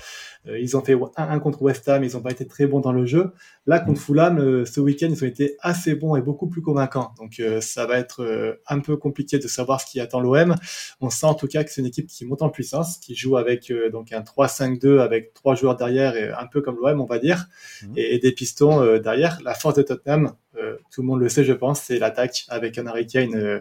[0.47, 3.05] ils ont fait 1-1 contre West Ham, ils n'ont pas été très bons dans le
[3.05, 3.31] jeu.
[3.65, 7.13] Là, contre Fulham, ce week-end, ils ont été assez bons et beaucoup plus convaincants.
[7.17, 10.55] Donc, ça va être un peu compliqué de savoir ce qui attend l'OM.
[11.01, 13.37] On sent en tout cas que c'est une équipe qui monte en puissance, qui joue
[13.37, 17.17] avec donc un 3-5-2 avec trois joueurs derrière, et un peu comme l'OM, on va
[17.17, 17.47] dire,
[17.81, 17.93] mmh.
[17.95, 19.39] et, des pistons derrière.
[19.43, 22.77] La force de Tottenham, euh, tout le monde le sait, je pense, c'est l'attaque avec
[22.77, 23.59] un Harry Kane euh,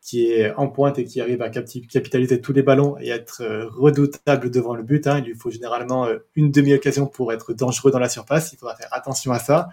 [0.00, 3.66] qui est en pointe et qui arrive à capitaliser tous les ballons et être euh,
[3.68, 5.06] redoutable devant le but.
[5.06, 5.18] Hein.
[5.18, 8.52] Il lui faut généralement une demi-occasion pour être dangereux dans la surface.
[8.52, 9.68] Il faudra faire attention à ça.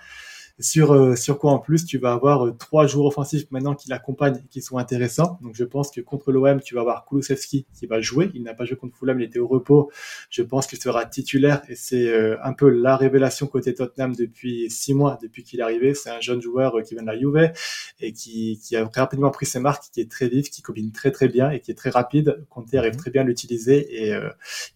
[0.59, 3.89] Sur, euh, sur quoi en plus tu vas avoir euh, trois joueurs offensifs maintenant qui
[3.89, 5.37] l'accompagnent et qui sont intéressants.
[5.43, 8.31] Donc je pense que contre l'OM, tu vas avoir Kulusevski qui va jouer.
[8.33, 9.91] Il n'a pas joué contre Fulham, il était au repos.
[10.31, 14.67] Je pense qu'il sera titulaire et c'est euh, un peu la révélation côté Tottenham depuis
[14.71, 15.93] six mois, depuis qu'il est arrivé.
[15.93, 17.51] C'est un jeune joueur qui vient de la Juve
[17.99, 21.11] et qui, qui a rapidement pris ses marques, qui est très vif, qui combine très
[21.11, 22.43] très bien et qui est très rapide.
[22.49, 22.99] Conte arrive mhm.
[22.99, 24.19] très bien à l'utiliser et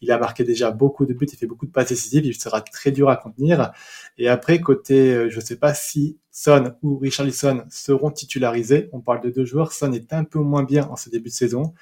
[0.01, 2.23] il a marqué déjà beaucoup de buts, il fait beaucoup de passes décisives.
[2.27, 3.71] Il sera très dur à contenir.
[4.19, 8.89] Et après côté, je sais pas si Son ou Richarlison seront titularisés.
[8.93, 9.71] On parle de deux joueurs.
[9.71, 11.73] Son est un peu moins bien en ce début de saison.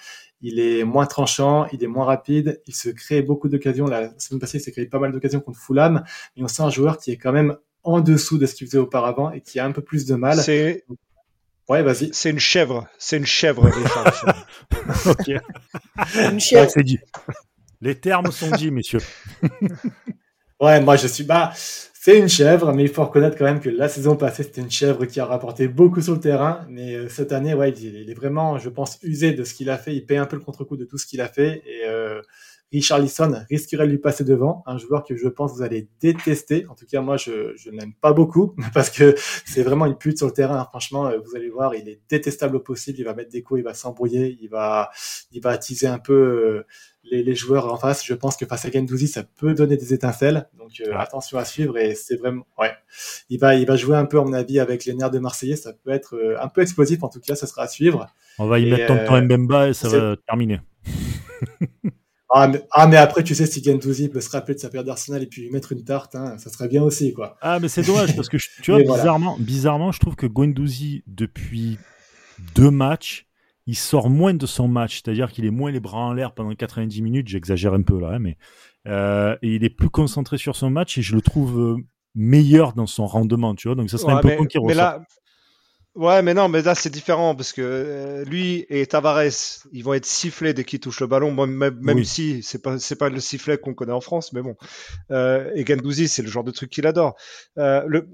[0.41, 3.85] Il est moins tranchant, il est moins rapide, il se crée beaucoup d'occasions.
[3.85, 6.03] La semaine passée, il s'est créé pas mal d'occasions contre Fulham,
[6.35, 8.77] mais on sent un joueur qui est quand même en dessous de ce qu'il faisait
[8.77, 10.37] auparavant et qui a un peu plus de mal.
[10.37, 10.85] C'est
[11.69, 12.09] Ouais, vas-y.
[12.13, 12.87] C'est une chèvre.
[12.97, 14.27] C'est une chèvre, Richarlison.
[15.11, 15.31] ok.
[16.31, 16.71] Une chèvre.
[16.71, 16.97] c'est dit.
[17.79, 19.01] Les termes sont dits, messieurs.
[20.59, 21.51] ouais, moi je suis bas.
[22.01, 24.71] C'est une chèvre, mais il faut reconnaître quand même que la saison passée, c'était une
[24.71, 26.65] chèvre qui a rapporté beaucoup sur le terrain.
[26.69, 29.77] Mais euh, cette année, ouais, il, est vraiment, je pense, usé de ce qu'il a
[29.77, 29.93] fait.
[29.93, 31.61] Il paye un peu le contre-coup de tout ce qu'il a fait.
[31.65, 32.21] Et euh,
[32.71, 34.63] Richard Lisson risquerait de lui passer devant.
[34.65, 36.65] Un joueur que je pense vous allez détester.
[36.69, 40.17] En tout cas, moi, je, je n'aime pas beaucoup parce que c'est vraiment une pute
[40.17, 40.63] sur le terrain.
[40.69, 42.99] Franchement, euh, vous allez voir, il est détestable au possible.
[42.99, 44.89] Il va mettre des coups, il va s'embrouiller, il va,
[45.31, 46.65] il va attiser un peu euh,
[47.03, 48.05] les, joueurs en face.
[48.05, 50.49] Je pense que face à Gendouzi, ça peut donner des étincelles.
[50.57, 52.71] Donc euh, attention à suivre et c'est vraiment ouais.
[53.29, 55.55] Il va il va jouer un peu à mon avis avec les nerfs de Marseillais.
[55.55, 57.35] Ça peut être euh, un peu explosif en tout cas.
[57.35, 58.07] Ça sera à suivre.
[58.37, 60.59] On va y mettre ton temps euh, Mbemba et ça va terminer.
[62.31, 64.85] Ah mais, ah mais, après, tu sais, si Gendouzi peut se rappeler de sa période
[64.85, 67.37] d'Arsenal et puis lui mettre une tarte, hein, ça serait bien aussi, quoi.
[67.41, 71.79] Ah, mais c'est dommage parce que tu vois, bizarrement, bizarrement, je trouve que Gendouzi, depuis
[72.53, 73.25] deux matchs,
[73.69, 76.55] il sort moins de son match, c'est-à-dire qu'il est moins les bras en l'air pendant
[76.55, 78.35] 90 minutes, j'exagère un peu là, hein, mais
[78.87, 81.77] euh, et il est plus concentré sur son match et je le trouve euh,
[82.15, 83.75] meilleur dans son rendement, tu vois.
[83.75, 84.29] Donc ça serait un peu
[84.73, 85.03] là,
[85.95, 89.23] Ouais, mais non, mais là c'est différent parce que euh, lui et Tavares,
[89.73, 92.95] ils vont être sifflés dès qu'ils touchent le ballon, même, même si c'est pas c'est
[92.95, 94.55] pas le sifflet qu'on connaît en France, mais bon.
[95.11, 97.17] Euh, et Gendouzi, c'est le genre de truc qu'il adore.
[97.57, 98.07] Euh, le,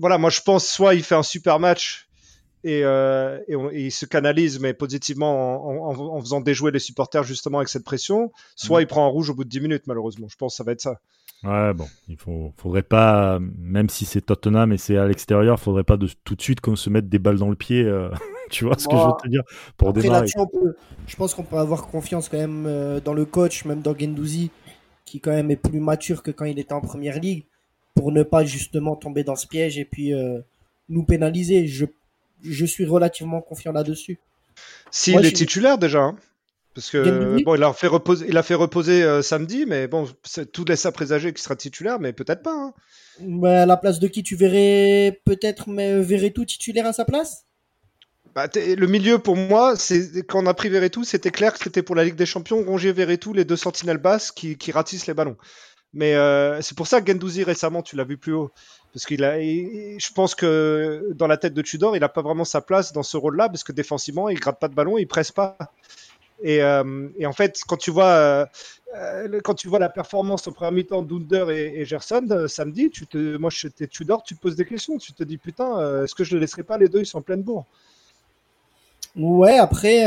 [0.00, 2.09] voilà, moi je pense soit il fait un super match
[2.64, 7.24] et, euh, et, il se canalise mais positivement en, en, en, faisant déjouer les supporters
[7.24, 8.82] justement avec cette pression, soit mm.
[8.82, 10.28] il prend un rouge au bout de 10 minutes malheureusement.
[10.28, 11.00] Je pense que ça va être ça.
[11.42, 15.84] Ouais, bon, il faut, faudrait pas, même si c'est Tottenham et c'est à l'extérieur, faudrait
[15.84, 17.82] pas de, tout de suite qu'on se mette des balles dans le pied.
[17.82, 18.10] Euh,
[18.50, 19.42] tu vois ce que je veux te dire
[19.78, 20.26] pour démarrer.
[21.06, 24.50] je pense qu'on peut avoir confiance quand même euh, dans le coach, même dans Gendouzi,
[25.06, 27.46] qui quand même est plus mature que quand il était en première ligue,
[27.94, 30.40] pour ne pas justement tomber dans ce piège et puis euh,
[30.90, 31.66] nous pénaliser.
[31.66, 31.86] Je
[32.42, 34.18] je suis relativement confiant là-dessus.
[34.90, 36.00] S'il est titulaire déjà.
[36.00, 36.16] Hein.
[36.74, 40.08] parce que bon, il a fait reposer, il a fait reposer euh, samedi, mais bon,
[40.52, 42.54] tout laisse à présager qu'il sera titulaire, mais peut-être pas.
[42.54, 42.74] Hein.
[43.20, 47.04] Bah, à la place de qui tu verrais peut-être, mais verrais tout titulaire à sa
[47.04, 47.44] place?
[48.34, 51.82] Bah, le milieu pour moi, c'est quand on a pris Verretou, c'était clair que c'était
[51.82, 55.14] pour la Ligue des Champions, Rongier Verretou, les deux sentinelles basses qui, qui ratissent les
[55.14, 55.36] ballons.
[55.92, 58.50] Mais euh, c'est pour ça que Gendouzi récemment, tu l'as vu plus haut,
[58.92, 62.44] parce qu'il a, je pense que dans la tête de Tudor, il n'a pas vraiment
[62.44, 65.32] sa place dans ce rôle-là, parce que défensivement, il gratte pas de ballon, il presse
[65.32, 65.56] pas.
[66.42, 68.48] Et, euh, en fait, quand tu vois,
[68.94, 73.36] euh, quand tu vois la performance au premier mi-temps d'Under et, Gerson samedi, tu te,
[73.36, 76.24] moi, je t'es Tudor, tu te poses des questions, tu te dis putain, est-ce que
[76.24, 77.66] je le laisserai pas les deux, ils sont en pleine bourre?
[79.16, 80.04] Ouais, après,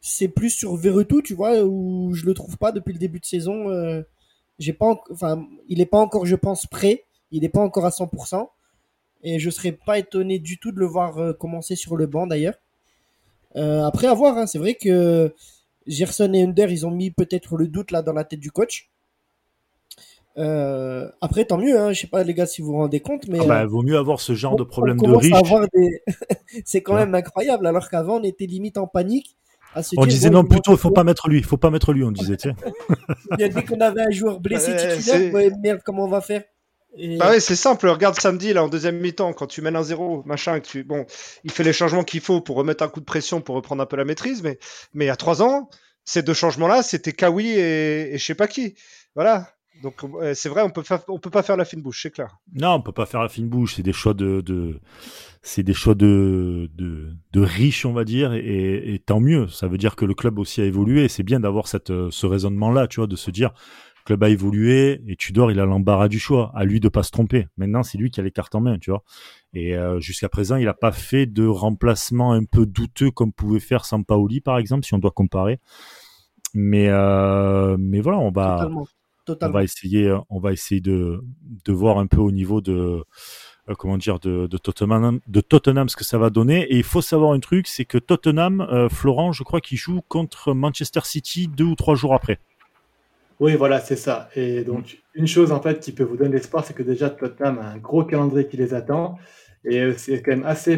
[0.00, 3.26] c'est plus sur Verretou, tu vois, où je le trouve pas depuis le début de
[3.26, 4.04] saison.
[4.60, 7.90] J'ai pas, enfin, il est pas encore, je pense, prêt il n'est pas encore à
[7.90, 8.48] 100%.
[9.22, 12.26] Et je serais pas étonné du tout de le voir euh, commencer sur le banc
[12.26, 12.54] d'ailleurs.
[13.56, 15.34] Euh, après avoir, hein, c'est vrai que
[15.86, 18.90] Gerson et Under, ils ont mis peut-être le doute là dans la tête du coach.
[20.38, 21.78] Euh, après, tant mieux.
[21.78, 23.82] Hein, je sais pas les gars si vous vous rendez compte, mais ah bah, vaut
[23.82, 25.34] mieux avoir ce genre de problème de riche.
[26.64, 29.36] c'est quand même incroyable, alors qu'avant on était limite en panique.
[29.96, 32.10] On disait non, plutôt il faut pas mettre lui, il faut pas mettre lui, on
[32.10, 32.36] disait.
[33.38, 36.42] Il y a dès qu'on avait un joueur blessé titulaire, merde, comment on va faire?
[36.96, 37.86] Et- Bah ouais, c'est simple.
[37.88, 40.82] Regarde samedi, là, en deuxième mi-temps, quand tu mènes un 0 machin, que tu...
[40.82, 41.06] bon,
[41.44, 43.86] il fait les changements qu'il faut pour remettre un coup de pression, pour reprendre un
[43.86, 44.58] peu la maîtrise, mais,
[44.92, 45.70] mais il y a trois ans,
[46.04, 48.74] ces deux changements-là, c'était Kawi et, et je sais pas qui.
[49.14, 49.48] Voilà.
[49.82, 52.36] Donc, c'est vrai, on peut, on peut pas faire la fine bouche, c'est clair.
[52.54, 53.76] Non, on peut pas faire la fine bouche.
[53.76, 54.80] C'est des choix de, de
[55.42, 59.48] c'est des choix de, de, de riches, on va dire, et, et tant mieux.
[59.48, 61.08] Ça veut dire que le club aussi a évolué.
[61.08, 63.52] C'est bien d'avoir cette, euh, ce raisonnement-là, tu vois, de se dire,
[64.00, 66.52] le club a évolué et Tudor, il a l'embarras du choix.
[66.54, 67.46] À lui de pas se tromper.
[67.56, 69.02] Maintenant, c'est lui qui a les cartes en main, tu vois.
[69.54, 73.60] Et euh, jusqu'à présent, il a pas fait de remplacement un peu douteux comme pouvait
[73.60, 75.58] faire Sampaoli, par exemple, si on doit comparer.
[76.52, 78.86] Mais, euh, mais voilà, on va, Totalement.
[79.28, 81.22] On va essayer, euh, on va essayer de,
[81.64, 83.04] de voir un peu au niveau de,
[83.68, 86.62] euh, comment dire, de, de Tottenham, de Tottenham ce que ça va donner.
[86.64, 90.00] Et il faut savoir un truc, c'est que Tottenham, euh, Florent, je crois qu'il joue
[90.08, 92.38] contre Manchester City deux ou trois jours après.
[93.38, 94.28] Oui, voilà, c'est ça.
[94.36, 97.58] Et donc, une chose en fait qui peut vous donner l'espoir, c'est que déjà Tottenham
[97.58, 99.18] a un gros calendrier qui les attend.
[99.64, 100.76] Et c'est quand même assez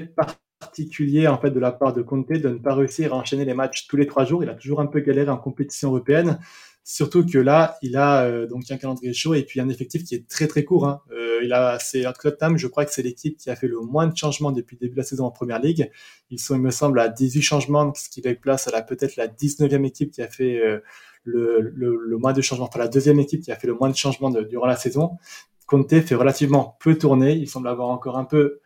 [0.60, 3.54] particulier en fait de la part de Conte de ne pas réussir à enchaîner les
[3.54, 4.44] matchs tous les trois jours.
[4.44, 6.38] Il a toujours un peu galéré en compétition européenne.
[6.84, 10.16] Surtout que là, il a euh, donc un calendrier chaud et puis un effectif qui
[10.16, 10.86] est très très court.
[10.86, 11.00] Hein.
[11.12, 14.08] Euh, il a, c'est Tottenham, je crois que c'est l'équipe qui a fait le moins
[14.08, 15.90] de changements depuis le début de la saison en première ligue.
[16.30, 19.14] Ils sont, il me semble, à 18 changements, ce qui les place à la peut-être
[19.14, 20.80] la 19e équipe qui a fait euh,
[21.24, 23.96] le, le, moins de changements, enfin la deuxième équipe qui a fait le moins de
[23.96, 25.18] changements durant la saison.
[25.66, 27.34] Conte fait relativement peu tourner.
[27.34, 28.60] Il semble avoir encore un peu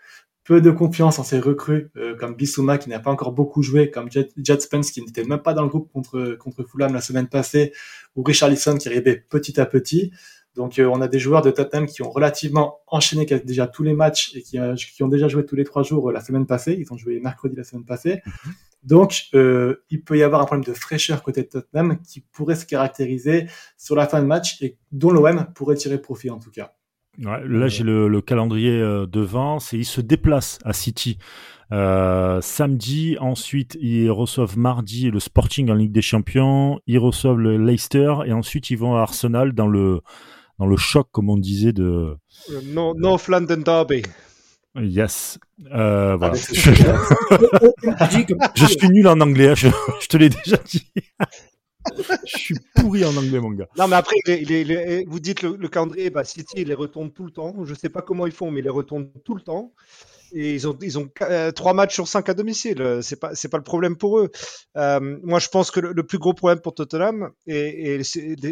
[0.47, 3.91] peu de confiance en ses recrues, euh, comme Bissouma qui n'a pas encore beaucoup joué,
[3.91, 7.01] comme Jet, Jet Spence qui n'était même pas dans le groupe contre contre Fulham la
[7.01, 7.73] semaine passée,
[8.15, 10.13] ou Richarlison qui arrivait petit à petit.
[10.57, 13.93] Donc euh, on a des joueurs de Tottenham qui ont relativement enchaîné déjà tous les
[13.93, 16.47] matchs et qui, euh, qui ont déjà joué tous les trois jours euh, la semaine
[16.47, 16.77] passée.
[16.79, 18.23] Ils ont joué mercredi la semaine passée.
[18.83, 22.57] Donc euh, il peut y avoir un problème de fraîcheur côté de Tottenham qui pourrait
[22.57, 26.51] se caractériser sur la fin de match et dont l'OM pourrait tirer profit en tout
[26.51, 26.76] cas.
[27.18, 29.59] Ouais, là, j'ai le, le calendrier euh, devant.
[29.59, 31.18] C'est ils se déplacent à City
[31.72, 33.16] euh, samedi.
[33.20, 36.81] Ensuite, ils reçoivent mardi le Sporting en Ligue des Champions.
[36.87, 40.00] Ils reçoivent le Leicester et ensuite ils vont à Arsenal dans le
[40.59, 42.16] dans le choc, comme on disait de
[42.50, 44.02] Euh, no, North London Derby.
[44.79, 45.38] Yes.
[45.72, 46.35] Euh, voilà.
[46.35, 46.55] Ce
[48.55, 49.48] je, suis nul en anglais.
[49.48, 49.68] hein, Je,
[50.02, 50.87] je te l'ai déjà dit.
[52.25, 53.68] je suis pourri en anglais, mon gars.
[53.77, 54.16] Non, mais après,
[55.07, 57.55] vous dites le, le calendrier, bah, City, il les retourne tout le temps.
[57.64, 59.72] Je sais pas comment ils font, mais ils les retournent tout le temps.
[60.33, 62.83] Et ils ont, ils ont euh, trois matchs sur cinq à domicile.
[62.83, 64.31] Euh, C'est pas, pas le problème pour eux.
[64.77, 68.01] Euh, moi, je pense que le, plus gros problème pour Tottenham, et,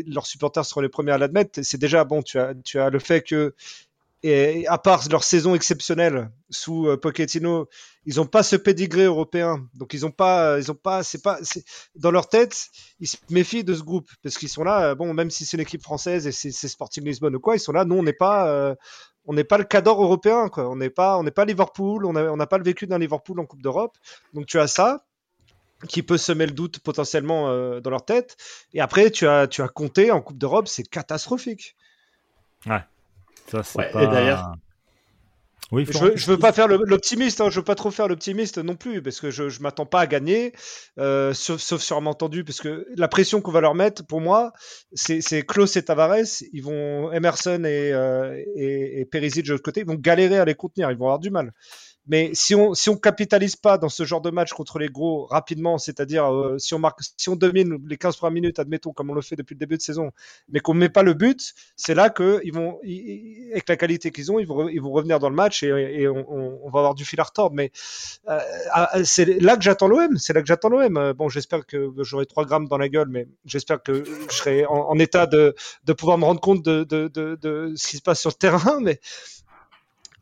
[0.06, 2.98] leurs supporters seront les premiers à l'admettre, c'est déjà, bon, tu as, tu as le
[2.98, 3.54] fait que,
[4.26, 6.98] et à part leur saison exceptionnelle sous euh,
[8.06, 9.68] ils ont pas ce pédigré européen.
[9.74, 11.38] Donc ils ont pas, ils ont pas, c'est pas,
[11.94, 12.68] dans leur tête,
[13.00, 14.90] ils se méfient de ce groupe parce qu'ils sont là.
[14.90, 17.60] euh, Bon, même si c'est une équipe française et c'est Sporting Lisbonne ou quoi, ils
[17.60, 17.84] sont là.
[17.84, 18.74] Nous, on n'est pas, euh,
[19.26, 20.50] on n'est pas le cadre européen.
[20.56, 22.06] On n'est pas, on n'est pas Liverpool.
[22.06, 23.96] On n'a pas le vécu d'un Liverpool en Coupe d'Europe.
[24.32, 25.04] Donc tu as ça
[25.86, 28.38] qui peut semer le doute potentiellement euh, dans leur tête.
[28.72, 31.76] Et après, tu as, tu as compté en Coupe d'Europe, c'est catastrophique.
[33.50, 34.02] Ça, Ouais, pas...
[34.02, 34.54] et d'ailleurs-
[35.72, 38.58] Oui, Je veux, je veux pas faire l'optimiste, hein, je veux pas trop faire l'optimiste
[38.58, 40.52] non plus, parce que je, je m'attends pas à gagner,
[40.98, 44.52] euh, sauf, sauf sûrement entendu, parce que la pression qu'on va leur mettre, pour moi,
[44.92, 46.16] c'est c'est Klaus et Tavares,
[46.52, 50.44] ils vont Emerson et, euh, et, et Perisic de l'autre côté, ils vont galérer à
[50.44, 51.52] les contenir, ils vont avoir du mal.
[52.06, 55.24] Mais si on si on capitalise pas dans ce genre de match contre les gros
[55.26, 59.10] rapidement, c'est-à-dire euh, si on marque, si on domine les 15 premières minutes, admettons comme
[59.10, 60.10] on le fait depuis le début de saison,
[60.50, 64.10] mais qu'on met pas le but, c'est là que ils vont, ils- avec la qualité
[64.10, 66.94] qu'ils ont, ils vont, ils vont revenir dans le match et, on, on- va avoir
[66.94, 67.54] du fil à retordre.
[67.54, 67.70] Mais
[68.28, 68.38] euh,
[68.72, 70.16] ah, c'est là que j'attends l'OM.
[70.18, 70.96] C'est là que j'attends l'OM.
[70.96, 74.66] Euh, Bon, j'espère que j'aurai 3 grammes dans la gueule, mais j'espère que je serai
[74.66, 77.96] en, en état de, de pouvoir me rendre compte de, de, de, de ce qui
[77.98, 78.80] se passe sur le terrain.
[78.80, 79.00] Mais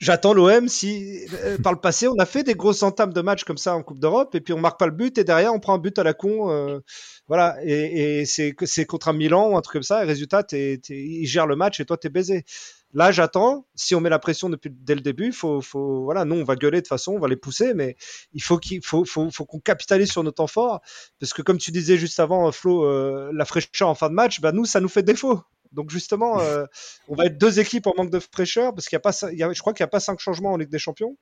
[0.02, 3.44] J'attends l'OM si euh, par le passé on a fait des grosses entames de matchs
[3.44, 5.60] comme ça en Coupe d'Europe et puis on marque pas le but et derrière on
[5.60, 6.80] prend un but à la con euh,
[7.28, 7.56] voilà.
[7.62, 10.96] Et, c'est c'est contre un Milan ou un truc comme ça et résultat t'es, t'es,
[10.96, 12.44] il gère le match et toi t'es baisé.
[12.92, 13.64] Là j'attends.
[13.76, 15.60] Si on met la pression dès le début faut
[16.02, 17.94] voilà nous on va gueuler de toute façon on va les pousser mais
[18.32, 20.80] il faut qu'on capitalise sur nos temps forts.
[21.20, 24.40] Parce que comme tu disais juste avant Flo euh, la fraîcheur en fin de match
[24.40, 26.64] bah nous ça nous fait défaut donc justement, euh,
[27.08, 29.38] on va être deux équipes en manque de fraîcheur parce qu'il y a pas, il
[29.38, 31.16] y a, je crois qu'il n'y a pas cinq changements en Ligue des Champions.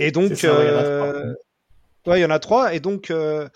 [0.00, 1.34] Et donc, C'est ça, ouais, il y en a euh,
[2.06, 2.72] ouais, il y en a trois.
[2.74, 3.48] Et donc, euh,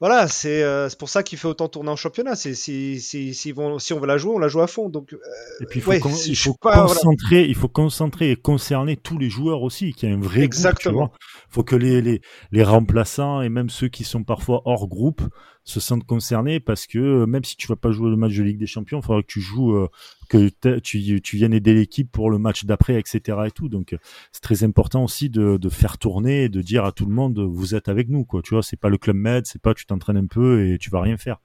[0.00, 2.34] voilà, c'est euh, c'est pour ça qu'il fait autant tourner en championnat.
[2.36, 4.88] C'est si si si, vont, si on veut la jouer, on la joue à fond.
[4.88, 5.18] Donc, euh,
[5.60, 6.86] Et puis il faut, ouais, con- si il je faut suis pas- voilà.
[6.94, 10.42] concentrer, il faut concentrer et concerner tous les joueurs aussi, qu'il y ait un vrai
[10.42, 11.06] Exactement.
[11.06, 11.16] groupe.
[11.50, 12.20] Il faut que les, les,
[12.52, 15.22] les remplaçants et même ceux qui sont parfois hors groupe
[15.68, 18.42] se sentent concernés parce que euh, même si tu vas pas jouer le match de
[18.42, 19.88] Ligue des Champions, il faudra que tu joues, euh,
[20.28, 23.38] que tu, viennes aider l'équipe pour le match d'après, etc.
[23.46, 23.68] et tout.
[23.68, 23.94] Donc
[24.32, 27.74] c'est très important aussi de, faire tourner et de dire à tout le monde vous
[27.74, 28.40] êtes avec nous, quoi.
[28.42, 30.88] Tu vois, c'est pas le club med, c'est pas tu t'entraînes un peu et tu
[30.88, 31.38] vas rien faire.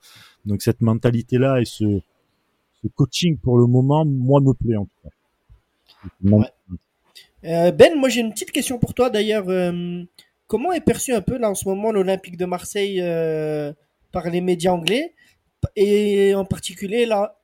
[0.46, 1.84] Donc cette mentalité là et ce,
[2.82, 5.10] ce coaching pour le moment, moi me plaît en tout
[6.30, 6.50] cas.
[7.46, 9.46] Euh, ben, moi j'ai une petite question pour toi d'ailleurs.
[10.48, 13.02] comment est perçu un peu là en ce moment l'Olympique de Marseille
[14.14, 15.14] par les médias anglais
[15.76, 17.38] et en particulier là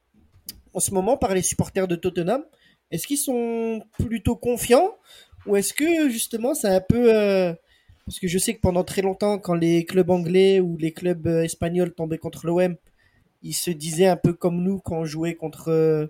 [0.74, 2.46] en ce moment par les supporters de Tottenham.
[2.92, 4.96] Est-ce qu'ils sont plutôt confiants
[5.46, 7.54] ou est-ce que justement c'est un peu euh,
[8.06, 11.28] parce que je sais que pendant très longtemps quand les clubs anglais ou les clubs
[11.28, 12.76] euh, espagnols tombaient contre l'OM,
[13.42, 16.08] ils se disaient un peu comme nous quand on jouait contre euh,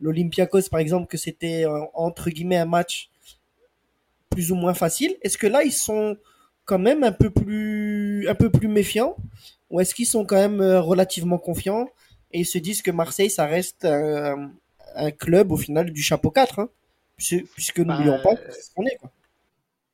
[0.00, 3.10] l'Olympiakos par exemple que c'était entre guillemets un match
[4.28, 5.16] plus ou moins facile.
[5.22, 6.16] Est-ce que là ils sont
[6.64, 9.16] quand même un peu plus un peu plus méfiants
[9.70, 11.88] ou est-ce qu'ils sont quand même euh, relativement confiants
[12.32, 14.50] et ils se disent que Marseille, ça reste un,
[15.18, 16.68] club au final du chapeau 4, hein,
[17.16, 18.96] puisque, nous n'oublions bah, pas ce qu'on est.
[19.00, 19.10] Quoi.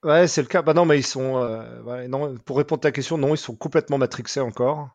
[0.02, 0.60] Ouais, c'est le cas.
[0.60, 1.38] Bah non, mais ils sont.
[1.38, 4.90] Euh, non, pour répondre à ta question, non, ils sont complètement matrixés encore.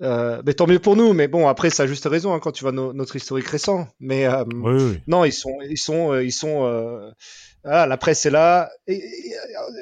[0.00, 1.12] Euh, mais tant mieux pour nous.
[1.12, 3.88] Mais bon, après, ça a juste raison hein, quand tu vois notre historique récent.
[4.00, 4.26] Mais
[5.06, 7.12] non, ils sont, ils sont, ils sont.
[7.64, 8.70] la presse est là.
[8.86, 9.02] Et,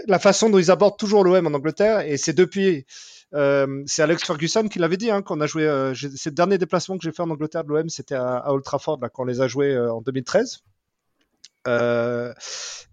[0.09, 2.83] la façon dont ils abordent toujours l'OM en Angleterre, et c'est depuis euh,
[3.33, 5.65] c'est Alex Ferguson qui l'avait dit hein, quand on a joué.
[5.65, 8.65] Euh, c'est le dernier déplacement que j'ai fait en Angleterre de l'OM, c'était à, Old
[8.65, 10.61] Trafford là, quand on les a joués euh, en 2013.
[11.67, 12.33] Euh,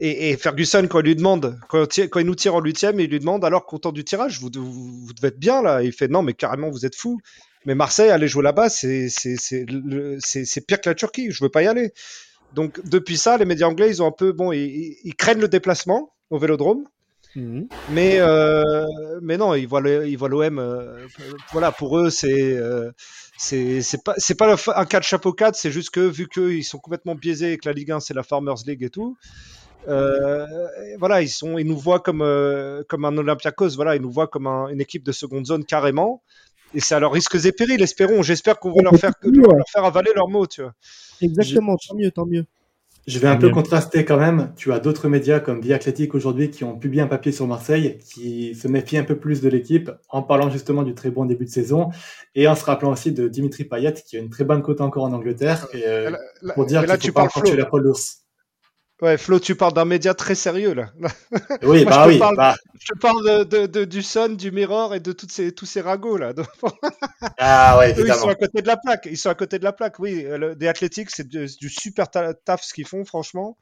[0.02, 3.65] et, Ferguson, quand il lui demande, quand, nous tire en huitième, il lui demande alors
[3.65, 5.82] content du tirage, vous, devez être bien là.
[5.82, 7.19] il fait non, mais carrément vous êtes fou.
[7.65, 9.08] Mais Marseille, aller jouer là-bas, c'est
[10.67, 11.32] pire que la Turquie.
[11.32, 11.93] Je veux pas y aller.
[12.54, 16.13] Donc depuis ça, les médias anglais, ils ont un peu bon, ils craignent le déplacement
[16.30, 16.86] au Vélodrome.
[17.36, 17.67] Mhm.
[17.91, 18.86] Mais, euh,
[19.21, 20.60] mais non, ils voient l'OM.
[20.60, 21.06] Euh,
[21.52, 22.91] voilà, pour eux, c'est euh,
[23.38, 27.15] c'est pas pas un cas de chapeau 4, c'est juste que vu qu'ils sont complètement
[27.15, 29.17] biaisés et que la Ligue 1 c'est la Farmers League et tout.
[29.88, 30.45] Euh,
[30.98, 32.24] voilà, ils sont, ils nous voient comme
[32.88, 33.76] comme un Olympiakos.
[33.76, 36.21] Voilà, ils nous voient comme une équipe de seconde zone carrément.
[36.74, 38.21] Et c'est à leurs risques et périls, espérons.
[38.21, 40.74] J'espère qu'on va leur faire, leur faire avaler leurs mots, tu vois.
[41.21, 42.45] Exactement, tant mieux, tant mieux.
[43.08, 44.52] Je vais un peu contraster quand même.
[44.56, 48.00] Tu as d'autres médias comme The Athletic aujourd'hui qui ont publié un papier sur Marseille,
[48.00, 51.46] qui se méfient un peu plus de l'équipe en parlant justement du très bon début
[51.46, 51.89] de saison
[52.34, 55.04] et en se rappelant aussi de Dimitri Payet qui a une très bonne cote encore
[55.04, 56.12] en Angleterre et, euh,
[56.56, 58.24] pour dire qu'il faut pas tuer la poule d'ours.
[59.01, 60.89] Ouais, Flo, tu parles d'un média très sérieux là.
[61.63, 62.17] Oui, bah oui.
[62.17, 62.55] bah...
[62.79, 66.17] Je parle de, de, du Sun, du Mirror et de toutes ces, tous ces ragots
[66.17, 66.34] là.
[67.38, 68.13] ah ouais, évidemment.
[68.13, 69.08] Ils sont à côté de la plaque.
[69.12, 69.99] Ils sont à côté de la plaque.
[69.99, 73.58] Oui, le, des Athletics, c'est du, super taf ce qu'ils font, franchement.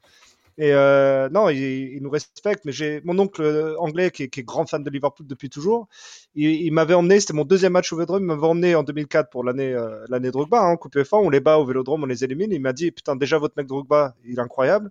[0.56, 2.64] Et euh, non, ils, nous respectent.
[2.64, 5.88] Mais j'ai mon oncle euh, anglais qui est, grand fan de Liverpool depuis toujours.
[6.34, 8.22] Il, il m'avait emmené, c'était mon deuxième match au Vélodrome.
[8.22, 11.16] Il m'avait emmené en 2004 pour l'année euh, l'année Drogba, hein, Coupe UEFA.
[11.16, 12.52] On les bat au Vélodrome, on les élimine.
[12.52, 14.90] Il m'a dit putain déjà votre mec Drogba, il est incroyable.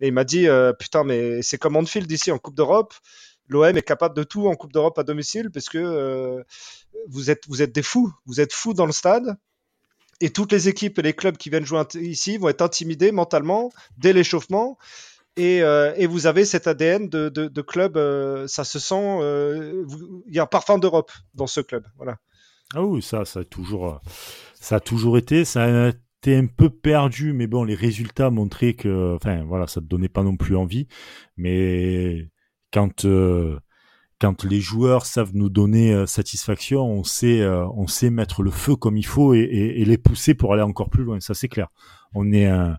[0.00, 2.94] Et il m'a dit euh, putain mais c'est comme Anfield ici en Coupe d'Europe.
[3.48, 6.44] L'OM est capable de tout en Coupe d'Europe à domicile parce que
[7.08, 9.38] vous êtes vous êtes des fous, vous êtes fous dans le stade.
[10.20, 13.70] Et toutes les équipes et les clubs qui viennent jouer ici vont être intimidés mentalement
[13.96, 14.78] dès l'échauffement.
[15.36, 19.84] Et, euh, vous avez cet ADN de, club, euh, ça se sent, euh,
[20.26, 21.86] il y a un parfum d'Europe dans ce club.
[21.96, 22.18] Voilà.
[22.74, 24.00] Ah oui, ça, ça a toujours,
[24.54, 25.44] ça a toujours été.
[25.44, 29.80] Ça a t'es un peu perdu, mais bon, les résultats montraient que, enfin, voilà, ça
[29.80, 30.88] te donnait pas non plus envie.
[31.36, 32.28] Mais
[32.72, 33.06] quand
[34.20, 38.50] quand les joueurs savent nous donner euh, satisfaction, on sait euh, on sait mettre le
[38.50, 41.20] feu comme il faut et, et, et, les pousser pour aller encore plus loin.
[41.20, 41.68] Ça c'est clair.
[42.14, 42.78] On est un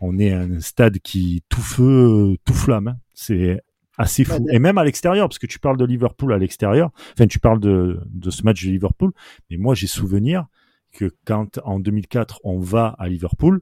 [0.00, 2.88] on est un stade qui tout feu tout flamme.
[2.88, 2.96] Hein.
[3.14, 3.60] C'est
[3.98, 4.46] assez fou.
[4.50, 6.90] Et même à l'extérieur, parce que tu parles de Liverpool à l'extérieur.
[7.12, 9.12] Enfin, tu parles de de ce match de Liverpool,
[9.50, 10.46] mais moi j'ai souvenir
[10.92, 13.60] que quand en 2004 on va à Liverpool,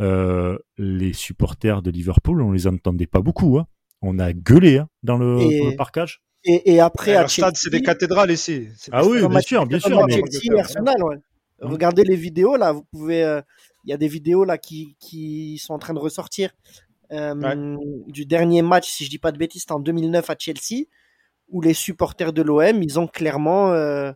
[0.00, 3.58] euh, les supporters de Liverpool, on les entendait pas beaucoup.
[3.58, 3.66] Hein.
[4.00, 6.22] On a gueulé hein, dans, le, dans, le, parcage.
[6.44, 8.68] Et, et après, à stade, c'est des cathédrales ici.
[8.92, 10.06] Ah oui, bien sûr, bien sûr.
[10.06, 10.58] Mais...
[10.58, 11.16] Arsenal, ouais.
[11.16, 11.66] Mmh.
[11.66, 12.72] Regardez les vidéos là.
[12.72, 13.22] Vous pouvez.
[13.22, 13.42] Euh,
[13.84, 16.50] il y a des vidéos là qui, qui sont en train de ressortir
[17.12, 17.76] euh, ouais.
[18.08, 20.84] du dernier match, si je dis pas de bêtises, en 2009 à Chelsea,
[21.48, 24.12] où les supporters de l'OM, ils ont clairement euh,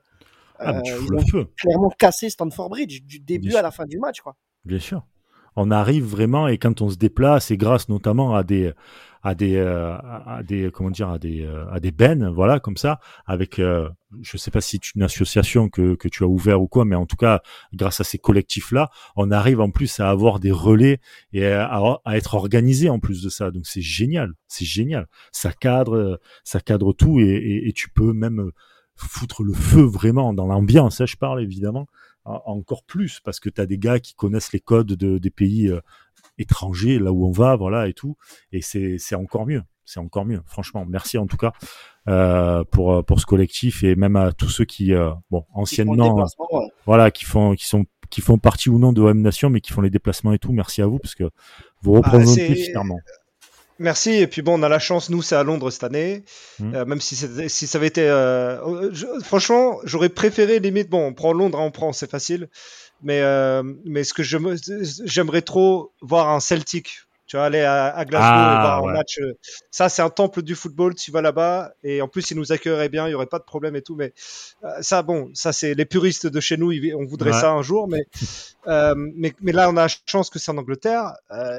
[0.59, 4.21] ah, euh, ils ont clairement cassé Stanford Bridge du début à la fin du match,
[4.21, 4.37] quoi.
[4.65, 5.05] Bien sûr.
[5.57, 8.73] On arrive vraiment et quand on se déplace, et grâce notamment à des
[9.25, 12.77] à des euh, à des comment dire à des euh, à des bennes, voilà comme
[12.77, 13.89] ça, avec euh,
[14.21, 16.95] je sais pas si c'est une association que que tu as ouvert ou quoi, mais
[16.95, 17.41] en tout cas
[17.73, 21.01] grâce à ces collectifs là, on arrive en plus à avoir des relais
[21.33, 23.51] et à, être organisé en plus de ça.
[23.51, 25.07] Donc c'est génial, c'est génial.
[25.33, 28.51] Ça cadre ça cadre tout et, et, tu peux même
[28.95, 31.87] foutre le feu vraiment dans l'ambiance, hein, je parle évidemment,
[32.25, 35.73] encore plus parce que tu as des gars qui connaissent les codes de, des pays
[36.39, 38.17] euh, étrangers, là où on va, voilà, et tout.
[38.53, 39.63] Et c'est encore mieux.
[39.85, 40.87] C'est encore mieux, franchement.
[40.89, 41.53] Merci en tout cas
[42.09, 46.27] euh, pour pour ce collectif et même à tous ceux qui, euh, bon, anciennement,
[46.87, 49.73] voilà, qui font qui sont qui font partie ou non de OM Nation, mais qui
[49.73, 50.53] font les déplacements et tout.
[50.53, 51.25] Merci à vous parce que
[51.83, 52.99] vous bah, représentez finalement.
[53.79, 54.13] Merci.
[54.13, 56.25] Et puis bon, on a la chance, nous, c'est à Londres cette année.
[56.61, 56.75] Mmh.
[56.75, 58.03] Euh, même si, si ça avait été.
[58.03, 60.89] Euh, franchement, j'aurais préféré limite.
[60.89, 62.49] Bon, on prend Londres, hein, on prend, c'est facile.
[63.05, 68.27] Mais, euh, mais ce que j'aimerais trop voir un Celtic tu vas aller à, Glasgow
[68.27, 69.19] et ah, voir un match.
[69.19, 69.33] Euh,
[69.71, 70.95] ça, c'est un temple du football.
[70.95, 73.09] Tu vas là-bas et en plus, ils nous accueilleraient bien.
[73.09, 73.97] Il y aurait pas de problème et tout.
[73.97, 74.13] Mais
[74.63, 76.73] euh, ça, bon, ça, c'est les puristes de chez nous.
[76.95, 78.05] On voudrait ça un jour, mais,
[78.69, 81.15] euh, mais, mais là, on a la chance que c'est en Angleterre.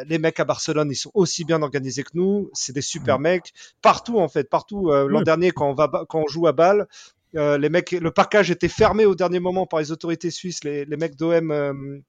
[0.08, 2.52] les mecs à Barcelone, ils sont aussi bien organisés que nous.
[2.54, 4.91] C'est des super mecs partout en fait, partout.
[4.91, 6.88] L'an dernier, quand on va, quand on joue à Bâle,
[7.34, 10.64] les mecs, le parcage était fermé au dernier moment par les autorités suisses.
[10.64, 12.04] Les, les mecs d'OM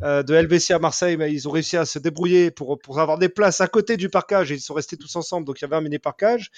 [0.00, 3.18] euh, de LVC à Marseille, mais ils ont réussi à se débrouiller pour, pour avoir
[3.18, 5.44] des places à côté du parcage et ils sont restés tous ensemble.
[5.44, 6.52] Donc il y avait un mini parcage.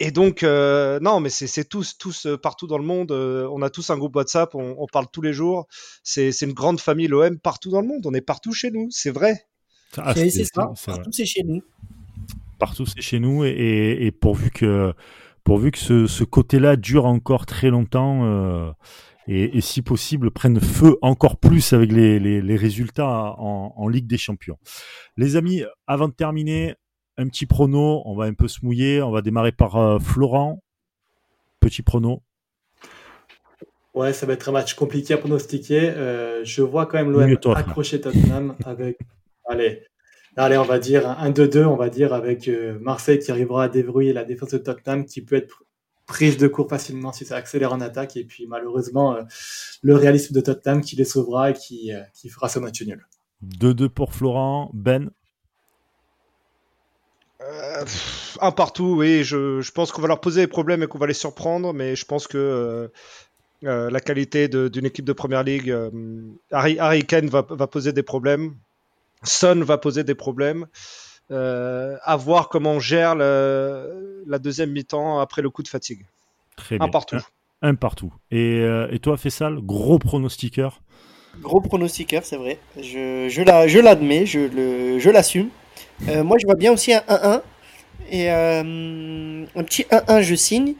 [0.00, 3.12] Et donc, euh, non, mais c'est tous, tous euh, partout dans le monde.
[3.12, 5.66] on a tous un groupe WhatsApp, on, parle tous les jours.
[6.02, 8.06] C'est une grande famille, l'OM, partout dans le monde.
[8.06, 9.46] On est partout chez nous, c'est vrai.
[9.96, 11.62] Ah, c'est ça, partout c'est chez nous.
[12.58, 13.44] Partout c'est chez nous.
[13.46, 14.92] Et, et, pourvu que,
[15.44, 18.74] pourvu que ce, ce côté-là dure encore très longtemps,
[19.26, 24.18] et, si possible prennent feu encore plus avec les, les, résultats en, en, Ligue des
[24.18, 24.58] Champions.
[25.16, 26.74] Les amis, avant de terminer,
[27.16, 30.62] un petit prono, on va un peu se mouiller, on va démarrer par euh, Florent.
[31.60, 32.22] Petit prono.
[33.92, 35.90] Ouais, ça va être un match compliqué à pronostiquer.
[35.90, 38.98] Euh, je vois quand même l'OM accrocher Tottenham avec.
[39.48, 39.82] Allez,
[40.44, 43.68] allez, on va dire un 2-2, on va dire avec euh, Marseille qui arrivera à
[43.68, 45.64] déverrouiller la défense de Tottenham, qui peut être
[46.10, 48.16] prise de court facilement si ça accélère en attaque.
[48.16, 49.22] Et puis malheureusement, euh,
[49.82, 53.06] le réalisme de Tottenham qui les sauvera et qui, euh, qui fera ce match nul.
[53.44, 54.70] 2-2 pour Florent.
[54.74, 55.10] Ben?
[57.40, 57.84] Euh,
[58.40, 59.22] Un partout, oui.
[59.22, 61.72] Je, je pense qu'on va leur poser des problèmes et qu'on va les surprendre.
[61.72, 62.90] Mais je pense que
[63.62, 65.74] la qualité d'une équipe de première ligue,
[66.50, 68.56] Harry, Harry Kane va, va poser des problèmes.
[69.22, 70.66] Son va poser des problèmes.
[71.30, 76.04] Euh, à voir comment on gère la deuxième mi-temps après le coup de fatigue.
[76.56, 76.86] Très bien.
[76.86, 77.18] Un partout.
[77.62, 78.12] Un, partout.
[78.32, 80.82] Et, euh, et toi, Fessal, gros pronostiqueur?
[81.40, 82.58] Gros pronostiqueur, c'est vrai.
[82.76, 85.50] Je, je l'admets, je, je l'assume.
[86.08, 87.42] Euh, moi, je vois bien aussi un 1-1.
[88.10, 90.74] Et un petit 1-1, je signe.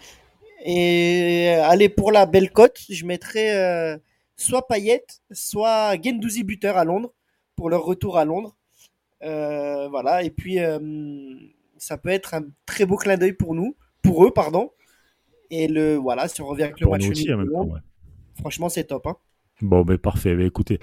[0.64, 3.96] Et allez, pour la belle cote, je mettrai
[4.36, 7.12] soit Payet, soit Gendouzi buteur à Londres,
[7.60, 8.56] pour leur retour à Londres.
[9.22, 10.78] Euh, voilà, et puis euh,
[11.76, 14.70] ça peut être un très beau clin d'œil pour nous, pour eux, pardon.
[15.50, 17.04] Et le voilà, si on revient avec le match
[18.38, 19.06] franchement, c'est top.
[19.08, 19.16] Hein.
[19.60, 20.34] Bon, ben parfait.
[20.34, 20.78] Ben, écoutez,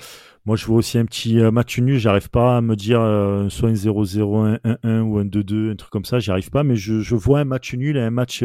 [0.46, 1.98] moi je vois aussi un petit euh, match nul.
[1.98, 3.00] J'arrive pas à me dire
[3.50, 6.20] soit un 0-0, un 1-1 ou un 2-2, un truc comme ça.
[6.20, 8.44] J'y arrive pas, mais je, je, vois un match nul et un match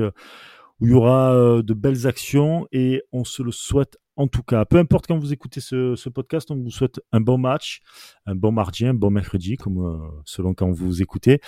[0.80, 4.64] où il y aura de belles actions et on se le souhaite en tout cas,
[4.64, 7.80] peu importe quand vous écoutez ce, podcast, on vous souhaite un bon match,
[8.26, 11.40] un bon mardi, un bon mercredi, euh, selon quand vous écoutez.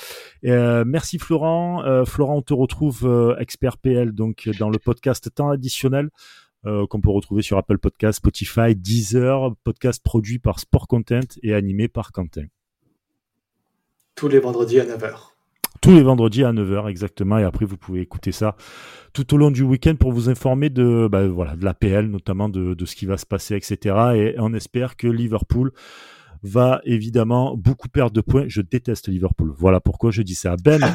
[0.46, 1.84] Euh, merci Florent.
[1.84, 6.10] Euh, Florent, on te retrouve expert PL donc dans le podcast temps additionnel
[6.88, 11.88] qu'on peut retrouver sur Apple Podcast, Spotify, Deezer, podcast produit par Sport Content et animé
[11.88, 12.46] par Quentin.
[14.14, 15.33] Tous les vendredis à 9h
[15.84, 17.36] tous les vendredis à 9h exactement.
[17.36, 18.56] Et après, vous pouvez écouter ça
[19.12, 22.72] tout au long du week-end pour vous informer de, bah, voilà, de l'APL, notamment de,
[22.72, 23.94] de, ce qui va se passer, etc.
[24.14, 25.72] Et on espère que Liverpool
[26.42, 28.46] va évidemment beaucoup perdre de points.
[28.48, 29.52] Je déteste Liverpool.
[29.58, 30.56] Voilà pourquoi je dis ça.
[30.56, 30.80] Ben,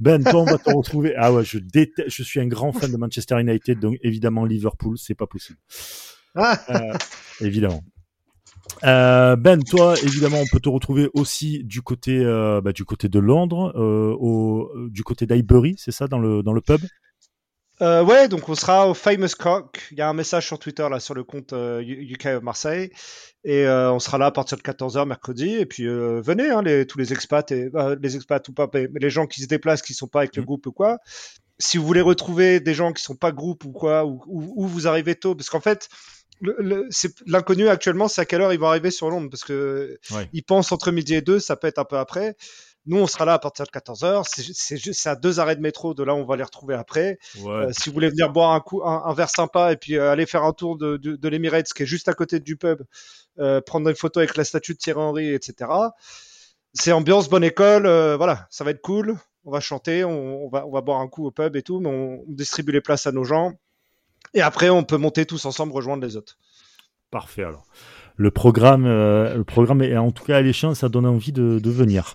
[0.00, 1.12] Ben, toi, on va te retrouver.
[1.14, 2.08] Ah ouais, je déteste.
[2.08, 5.58] Je suis un grand fan de Manchester United, donc évidemment Liverpool, c'est pas possible.
[6.34, 6.58] Ah.
[6.70, 6.94] Euh,
[7.42, 7.82] évidemment.
[8.84, 13.08] Euh, ben, toi, évidemment, on peut te retrouver aussi du côté, euh, bah, du côté
[13.08, 16.80] de Londres, euh, au, du côté d'Highbury, c'est ça, dans le, dans le pub?
[17.80, 19.88] Ouais, donc on sera au Famous Cock.
[19.90, 22.92] Il y a un message sur Twitter là sur le compte UK Marseille,
[23.42, 25.56] et on sera là à partir de 14h mercredi.
[25.56, 29.10] Et puis venez, hein, les, tous les expats, et, les expats ou pas, mais les
[29.10, 30.44] gens qui se déplacent, qui sont pas avec le mm.
[30.44, 30.98] groupe ou quoi.
[31.58, 34.86] Si vous voulez retrouver des gens qui sont pas groupe ou quoi, ou, ou vous
[34.86, 35.88] arrivez tôt, parce qu'en fait
[37.26, 39.98] l'inconnu actuellement, c'est à quelle heure ils vont arriver sur Londres parce que
[40.32, 42.36] ils pensent entre midi et deux, ça peut être un peu après.
[42.86, 44.24] Nous, on sera là à partir de 14h.
[44.90, 47.18] C'est à deux arrêts de métro de là, on va les retrouver après.
[47.44, 50.26] Euh, si vous voulez venir boire un, coup, un, verre sympa et puis euh, aller
[50.26, 52.82] faire un tour de, de, l'Emirates qui est juste à côté du pub,
[53.38, 55.70] euh, prendre une photo avec la statue de Thierry Henry, etc.
[56.74, 57.86] C'est ambiance bonne école,
[58.16, 59.16] voilà, ça va être cool.
[59.44, 61.88] on va chanter, on, va, on va boire un coup au pub et tout, mais
[61.88, 63.52] on, distribue les places à nos gens.
[64.34, 66.38] Et après, on peut monter tous ensemble, rejoindre les autres.
[67.10, 67.66] Parfait alors.
[68.16, 71.70] Le programme, euh, le programme est en tout cas alléchant, ça donne envie de, de
[71.70, 72.14] venir.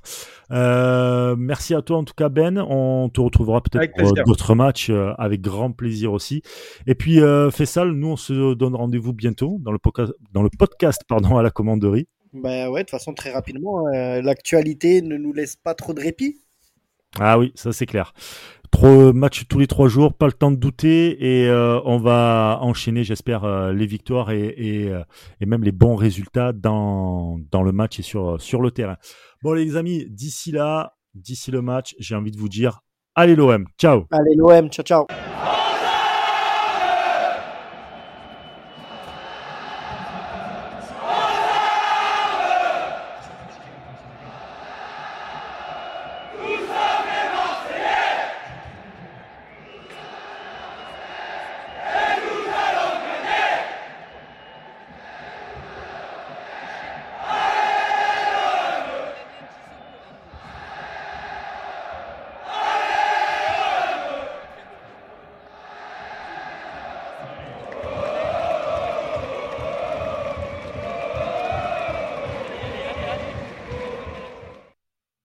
[0.52, 2.58] Euh, merci à toi en tout cas Ben.
[2.58, 6.42] On te retrouvera peut-être pour d'autres matchs euh, avec grand plaisir aussi.
[6.86, 10.50] Et puis euh, Fessal, nous on se donne rendez-vous bientôt dans le, podcast, dans le
[10.50, 12.08] podcast pardon, à la commanderie.
[12.34, 16.02] Bah ouais, de toute façon très rapidement, euh, l'actualité ne nous laisse pas trop de
[16.02, 16.38] répit.
[17.20, 18.14] Ah oui, ça c'est clair.
[18.72, 22.60] Trop matchs tous les trois jours, pas le temps de douter et euh, on va
[22.62, 25.04] enchaîner, j'espère, euh, les victoires et, et, euh,
[25.40, 28.98] et, même les bons résultats dans, dans le match et sur, sur le terrain.
[29.42, 32.82] Bon les amis, d'ici là, d'ici le match, j'ai envie de vous dire,
[33.16, 34.06] allez l'OM, ciao.
[34.12, 35.08] Allez l'OM, ciao ciao